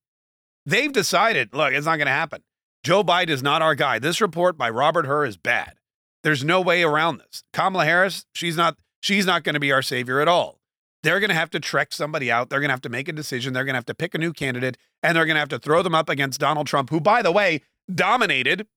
They've 0.64 0.94
decided, 0.94 1.54
look, 1.54 1.74
it's 1.74 1.86
not 1.88 1.98
going 1.98 2.06
to 2.08 2.12
happen. 2.12 2.44
Joe 2.84 3.04
Biden 3.04 3.30
is 3.30 3.42
not 3.42 3.62
our 3.62 3.76
guy. 3.76 3.98
This 4.00 4.20
report 4.20 4.58
by 4.58 4.70
Robert 4.70 5.06
Hur 5.06 5.26
is 5.26 5.38
bad. 5.38 5.76
There's 6.24 6.44
no 6.44 6.62
way 6.62 6.84
around 6.84 7.18
this. 7.18 7.44
Kamala 7.54 7.86
Harris, 7.86 8.26
she's 8.34 8.58
not 8.58 8.78
she's 9.00 9.26
not 9.26 9.44
going 9.44 9.54
to 9.54 9.60
be 9.60 9.72
our 9.72 9.82
savior 9.82 10.20
at 10.20 10.28
all. 10.28 10.60
They're 11.02 11.20
going 11.20 11.30
to 11.30 11.36
have 11.36 11.50
to 11.52 11.60
trek 11.60 11.92
somebody 11.92 12.32
out. 12.32 12.50
They're 12.50 12.62
going 12.62 12.70
to 12.70 12.74
have 12.74 12.82
to 12.82 12.90
make 12.90 13.10
a 13.10 13.14
decision. 13.14 13.54
They're 13.54 13.66
going 13.66 13.74
to 13.74 13.78
have 13.78 13.86
to 13.88 13.94
pick 13.94 14.16
a 14.16 14.18
new 14.18 14.32
candidate 14.32 14.78
and 15.02 15.16
they're 15.16 15.26
going 15.26 15.36
to 15.36 15.42
have 15.42 15.50
to 15.50 15.60
throw 15.60 15.82
them 15.82 15.96
up 15.96 16.10
against 16.10 16.40
Donald 16.40 16.68
Trump, 16.68 16.90
who 16.90 17.02
by 17.02 17.22
the 17.22 17.32
way, 17.32 17.62
dominated 17.94 18.68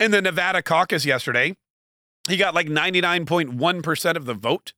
in 0.00 0.10
the 0.10 0.20
Nevada 0.20 0.62
caucus 0.62 1.04
yesterday. 1.04 1.56
He 2.28 2.36
got 2.36 2.54
like 2.54 2.66
99.1% 2.66 4.16
of 4.16 4.24
the 4.24 4.34
vote. 4.34 4.72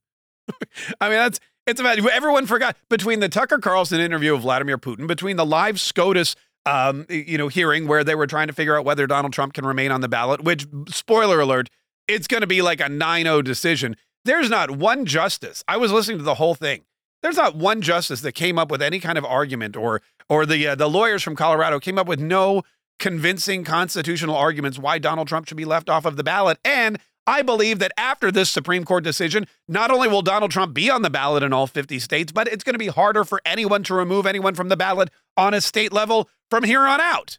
I 1.00 1.08
mean, 1.08 1.18
that's 1.18 1.40
it's 1.66 1.80
about 1.80 1.98
everyone 1.98 2.46
forgot 2.46 2.76
between 2.88 3.20
the 3.20 3.28
Tucker 3.28 3.58
Carlson 3.58 4.00
interview 4.00 4.34
of 4.34 4.42
Vladimir 4.42 4.78
Putin, 4.78 5.06
between 5.06 5.36
the 5.36 5.46
live 5.46 5.80
SCOTUS 5.80 6.36
um, 6.66 7.06
you 7.08 7.38
know, 7.38 7.48
hearing 7.48 7.86
where 7.86 8.04
they 8.04 8.14
were 8.14 8.26
trying 8.26 8.48
to 8.48 8.52
figure 8.52 8.76
out 8.76 8.84
whether 8.84 9.06
Donald 9.06 9.32
Trump 9.32 9.54
can 9.54 9.64
remain 9.64 9.92
on 9.92 10.00
the 10.00 10.08
ballot, 10.08 10.42
which 10.42 10.66
spoiler 10.88 11.40
alert, 11.40 11.70
it's 12.08 12.26
going 12.26 12.40
to 12.42 12.46
be 12.46 12.60
like 12.60 12.80
a 12.80 12.84
9-0 12.84 13.44
decision. 13.44 13.96
There's 14.24 14.50
not 14.50 14.72
one 14.72 15.06
justice. 15.06 15.62
I 15.68 15.76
was 15.76 15.92
listening 15.92 16.18
to 16.18 16.24
the 16.24 16.34
whole 16.34 16.56
thing. 16.56 16.82
There's 17.22 17.36
not 17.36 17.56
one 17.56 17.80
justice 17.80 18.20
that 18.20 18.32
came 18.32 18.58
up 18.58 18.70
with 18.70 18.82
any 18.82 19.00
kind 19.00 19.16
of 19.16 19.24
argument 19.24 19.76
or 19.76 20.02
or 20.28 20.44
the 20.44 20.68
uh, 20.68 20.74
the 20.74 20.88
lawyers 20.88 21.22
from 21.22 21.34
Colorado 21.34 21.80
came 21.80 21.98
up 21.98 22.06
with 22.06 22.20
no 22.20 22.62
convincing 22.98 23.64
constitutional 23.64 24.36
arguments 24.36 24.78
why 24.78 24.98
Donald 24.98 25.28
Trump 25.28 25.48
should 25.48 25.56
be 25.56 25.64
left 25.64 25.88
off 25.88 26.04
of 26.04 26.16
the 26.16 26.24
ballot. 26.24 26.58
And 26.64 26.98
I 27.26 27.42
believe 27.42 27.80
that 27.80 27.92
after 27.96 28.30
this 28.30 28.50
Supreme 28.50 28.84
Court 28.84 29.02
decision, 29.02 29.46
not 29.66 29.90
only 29.90 30.06
will 30.06 30.22
Donald 30.22 30.52
Trump 30.52 30.74
be 30.74 30.88
on 30.88 31.02
the 31.02 31.10
ballot 31.10 31.42
in 31.42 31.52
all 31.52 31.66
50 31.66 31.98
states, 31.98 32.30
but 32.30 32.46
it's 32.46 32.62
going 32.62 32.74
to 32.74 32.78
be 32.78 32.86
harder 32.86 33.24
for 33.24 33.40
anyone 33.44 33.82
to 33.84 33.94
remove 33.94 34.26
anyone 34.26 34.54
from 34.54 34.68
the 34.68 34.76
ballot 34.76 35.10
on 35.36 35.52
a 35.52 35.60
state 35.60 35.92
level 35.92 36.28
from 36.50 36.62
here 36.62 36.82
on 36.82 37.00
out. 37.00 37.38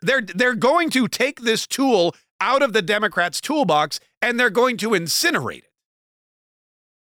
They're 0.00 0.22
they're 0.22 0.54
going 0.54 0.90
to 0.90 1.08
take 1.08 1.40
this 1.40 1.66
tool 1.66 2.14
out 2.40 2.62
of 2.62 2.72
the 2.72 2.82
Democrats' 2.82 3.40
toolbox 3.40 4.00
and 4.22 4.38
they're 4.38 4.48
going 4.48 4.76
to 4.78 4.90
incinerate 4.90 5.58
it. 5.58 5.64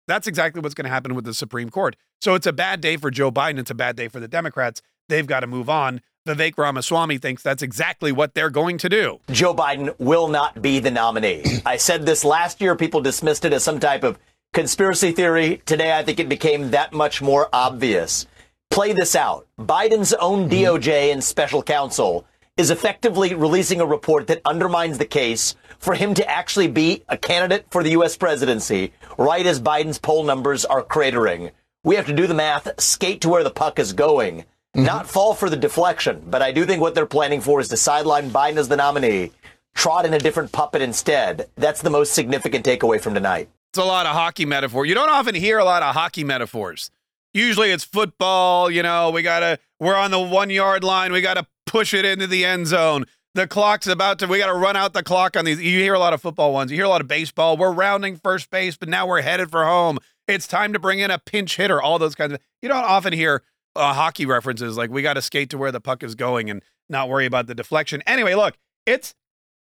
That's 0.07 0.27
exactly 0.27 0.63
what's 0.63 0.75
going 0.75 0.87
to 0.87 0.91
happen 0.91 1.15
with 1.15 1.27
the 1.27 1.35
Supreme 1.35 1.69
Court. 1.69 1.95
So 2.21 2.35
it's 2.35 2.47
a 2.47 2.53
bad 2.53 2.81
day 2.81 2.97
for 2.97 3.11
Joe 3.11 3.31
Biden. 3.31 3.59
It's 3.59 3.71
a 3.71 3.75
bad 3.75 3.95
day 3.95 4.09
for 4.09 4.21
the 4.21 4.29
Democrats. 4.29 4.81
They've 5.09 5.27
got 5.27 5.41
to 5.41 5.47
move 5.47 5.69
on. 5.69 6.01
Vivek 6.29 6.59
Ramaswamy 6.59 7.19
thinks 7.19 7.43
that's 7.43 7.63
exactly 7.63 8.13
what 8.13 8.35
they're 8.35 8.51
going 8.51 8.79
to 8.79 8.89
do. 8.89 9.21
Joe 9.31 9.55
Biden 9.55 9.95
will 9.99 10.29
not 10.29 10.61
be 10.61 10.79
the 10.79 10.91
nominee. 10.91 11.61
I 11.67 11.77
said 11.77 12.07
this 12.07 12.25
last 12.25 12.61
year. 12.61 12.77
People 12.77 13.01
dismissed 13.01 13.45
it 13.45 13.53
as 13.53 13.65
some 13.65 13.81
type 13.81 14.05
of 14.05 14.19
conspiracy 14.53 15.13
theory. 15.13 15.63
Today, 15.67 15.97
I 15.97 16.03
think 16.03 16.21
it 16.21 16.29
became 16.29 16.71
that 16.71 16.93
much 16.93 17.23
more 17.23 17.49
obvious. 17.53 18.27
Play 18.71 18.93
this 18.93 19.17
out. 19.17 19.47
Biden's 19.59 20.13
own 20.15 20.49
mm-hmm. 20.49 20.77
DOJ 20.77 21.13
and 21.13 21.23
special 21.25 21.63
counsel 21.63 22.27
is 22.57 22.71
effectively 22.71 23.35
releasing 23.35 23.81
a 23.81 23.87
report 23.87 24.27
that 24.27 24.43
undermines 24.45 24.99
the 24.99 25.07
case 25.07 25.55
for 25.79 25.95
him 25.95 26.13
to 26.15 26.29
actually 26.29 26.67
be 26.67 27.05
a 27.09 27.17
candidate 27.17 27.65
for 27.71 27.83
the 27.83 27.91
U.S. 27.91 28.17
presidency 28.17 28.93
right 29.17 29.47
as 29.47 29.61
Biden's 29.61 29.99
poll 29.99 30.25
numbers 30.25 30.65
are 30.65 30.83
cratering. 30.83 31.53
We 31.85 31.95
have 31.95 32.07
to 32.07 32.13
do 32.13 32.27
the 32.27 32.35
math, 32.35 32.81
skate 32.81 33.21
to 33.21 33.29
where 33.29 33.45
the 33.45 33.51
puck 33.51 33.79
is 33.79 33.93
going, 33.93 34.45
mm-hmm. 34.79 34.87
not 34.87 35.09
fall 35.09 35.35
for 35.35 35.51
the 35.51 35.57
deflection. 35.57 36.23
But 36.27 36.43
I 36.43 36.53
do 36.53 36.65
think 36.65 36.81
what 36.81 36.95
they're 36.95 37.07
planning 37.07 37.41
for 37.41 37.61
is 37.61 37.69
to 37.69 37.77
sideline 37.77 38.31
Biden 38.31 38.57
as 38.57 38.69
the 38.69 38.77
nominee, 38.77 39.33
trot 39.75 40.07
in 40.07 40.15
a 40.15 40.19
different 40.19 40.53
puppet 40.53 40.83
instead. 40.83 41.49
That's 41.57 41.83
the 41.83 41.91
most 41.91 42.15
significant 42.15 42.65
takeaway 42.65 43.01
from 43.01 43.15
tonight. 43.15 43.49
It's 43.71 43.79
a 43.79 43.85
lot 43.85 44.07
of 44.07 44.15
hockey 44.15 44.47
metaphor. 44.47 44.87
You 44.87 44.95
don't 44.95 45.11
often 45.11 45.35
hear 45.35 45.59
a 45.59 45.65
lot 45.65 45.83
of 45.83 45.95
hockey 45.95 46.25
metaphors. 46.25 46.91
Usually 47.35 47.71
it's 47.71 47.85
football, 47.85 48.71
you 48.71 48.83
know, 48.83 49.11
we 49.11 49.23
got 49.23 49.41
to, 49.41 49.59
we're 49.79 49.95
on 49.95 50.11
the 50.11 50.19
one 50.19 50.49
yard 50.49 50.83
line, 50.83 51.13
we 51.13 51.21
got 51.21 51.35
to 51.35 51.47
push 51.67 51.93
it 51.93 52.07
into 52.07 52.27
the 52.27 52.45
end 52.45 52.67
zone. 52.67 53.05
The 53.35 53.47
clock's 53.47 53.87
about 53.87 54.19
to, 54.21 54.27
we 54.27 54.39
got 54.39 54.47
to 54.47 54.55
run 54.55 54.75
out 54.75 54.95
the 54.95 55.03
clock 55.03 55.37
on 55.37 55.45
these. 55.45 55.61
You 55.61 55.79
hear 55.79 55.93
a 55.93 55.99
lot 55.99 56.15
of 56.15 56.23
football 56.23 56.55
ones, 56.55 56.71
you 56.71 56.79
hear 56.79 56.87
a 56.87 56.89
lot 56.89 57.03
of 57.03 57.07
baseball. 57.07 57.59
We're 57.59 57.73
rounding 57.73 58.17
first 58.17 58.51
base, 58.51 58.77
but 58.77 58.89
now 58.89 59.07
we're 59.07 59.21
headed 59.21 59.51
for 59.51 59.67
home. 59.67 59.99
It's 60.27 60.47
time 60.47 60.73
to 60.73 60.79
bring 60.79 60.99
in 61.01 61.11
a 61.11 61.19
pinch 61.19 61.57
hitter, 61.57 61.81
all 61.81 61.99
those 61.99 62.15
kinds 62.15 62.33
of, 62.33 62.41
you 62.63 62.69
don't 62.69 62.79
often 62.79 63.13
hear 63.13 63.43
uh, 63.79 63.95
hockey 63.95 64.27
references 64.27 64.77
like 64.77 64.91
we 64.91 65.03
got 65.03 65.15
to 65.15 65.23
skate 65.23 65.51
to 65.51 65.59
where 65.59 65.73
the 65.73 65.81
puck 65.81 66.03
is 66.03 66.15
going 66.15 66.51
and 66.51 66.63
not 66.89 67.09
worry 67.09 67.27
about 67.27 67.47
the 67.47 67.55
deflection. 67.55 68.03
Anyway, 68.07 68.35
look, 68.35 68.57
it's 68.85 69.15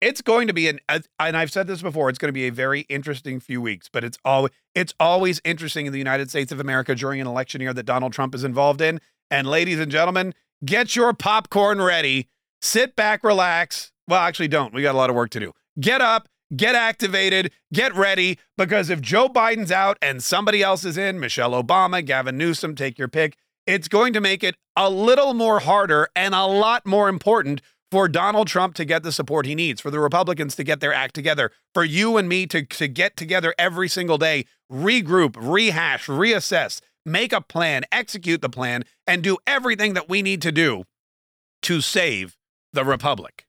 it's 0.01 0.23
going 0.23 0.47
to 0.47 0.55
be 0.55 0.69
an 0.69 0.81
and 0.89 1.37
I've 1.37 1.53
said 1.53 1.67
this 1.67 1.83
before, 1.83 2.09
it's 2.09 2.19
going 2.19 2.29
to 2.29 2.33
be 2.33 2.47
a 2.47 2.53
very 2.53 2.81
interesting 2.83 3.39
few 3.39 3.61
weeks, 3.61 3.89
but 3.93 4.03
it's 4.05 4.19
all 4.25 4.49
it's 4.75 4.95
always 4.99 5.41
interesting 5.45 5.87
in 5.87 5.93
the 5.93 5.99
United 5.99 6.31
States 6.31 6.53
of 6.53 6.61
America 6.61 6.95
during 6.95 7.21
an 7.21 7.27
election 7.27 7.61
year 7.61 7.73
that 7.75 7.85
Donald 7.85 8.13
Trump 8.13 8.35
is 8.35 8.45
involved 8.45 8.81
in. 8.81 9.01
And 9.31 9.47
ladies 9.47 9.79
and 9.79 9.93
gentlemen, 9.93 10.35
get 10.65 10.97
your 10.97 11.13
popcorn 11.13 11.81
ready. 11.81 12.29
Sit 12.63 12.97
back, 12.97 13.23
relax. 13.23 13.93
Well, 14.09 14.21
actually 14.21 14.49
don't. 14.49 14.75
We 14.75 14.83
got 14.83 14.95
a 14.95 14.99
lot 14.99 15.11
of 15.11 15.17
work 15.17 15.31
to 15.31 15.41
do. 15.41 15.53
Get 15.79 16.01
up, 16.01 16.29
get 16.57 16.75
activated, 16.75 17.53
get 17.73 17.95
ready 17.95 18.39
because 18.57 18.91
if 18.91 19.01
Joe 19.01 19.29
Biden's 19.29 19.71
out 19.71 19.99
and 20.03 20.23
somebody 20.23 20.63
else 20.63 20.85
is 20.85 20.99
in, 20.99 21.21
Michelle 21.21 21.53
Obama, 21.53 22.05
Gavin 22.05 22.37
Newsom, 22.37 22.75
take 22.75 22.99
your 22.99 23.09
pick, 23.09 23.37
it's 23.71 23.89
going 23.89 24.13
to 24.13 24.21
make 24.21 24.43
it 24.43 24.55
a 24.77 24.89
little 24.91 25.35
more 25.35 25.61
harder 25.61 26.09
and 26.15 26.35
a 26.35 26.47
lot 26.47 26.87
more 26.87 27.09
important 27.09 27.61
for 27.91 28.09
Donald 28.09 28.47
Trump 28.47 28.75
to 28.75 28.85
get 28.85 29.03
the 29.03 29.13
support 29.13 29.47
he 29.47 29.55
needs, 29.55 29.81
for 29.81 29.91
the 29.91 29.99
Republicans 29.99 30.55
to 30.57 30.65
get 30.65 30.81
their 30.81 30.95
act 30.95 31.15
together, 31.15 31.51
for 31.75 31.85
you 31.85 32.17
and 32.17 32.29
me 32.29 32.47
to, 32.47 32.65
to 32.65 32.87
get 32.87 33.17
together 33.17 33.55
every 33.59 33.89
single 33.89 34.19
day, 34.19 34.45
regroup, 34.71 35.37
rehash, 35.37 36.07
reassess, 36.07 36.81
make 37.05 37.33
a 37.33 37.41
plan, 37.41 37.83
execute 37.91 38.43
the 38.43 38.49
plan, 38.49 38.85
and 39.07 39.23
do 39.23 39.39
everything 39.47 39.95
that 39.95 40.09
we 40.09 40.23
need 40.23 40.41
to 40.43 40.53
do 40.53 40.85
to 41.63 41.81
save 41.81 42.37
the 42.73 42.85
Republic. 42.85 43.45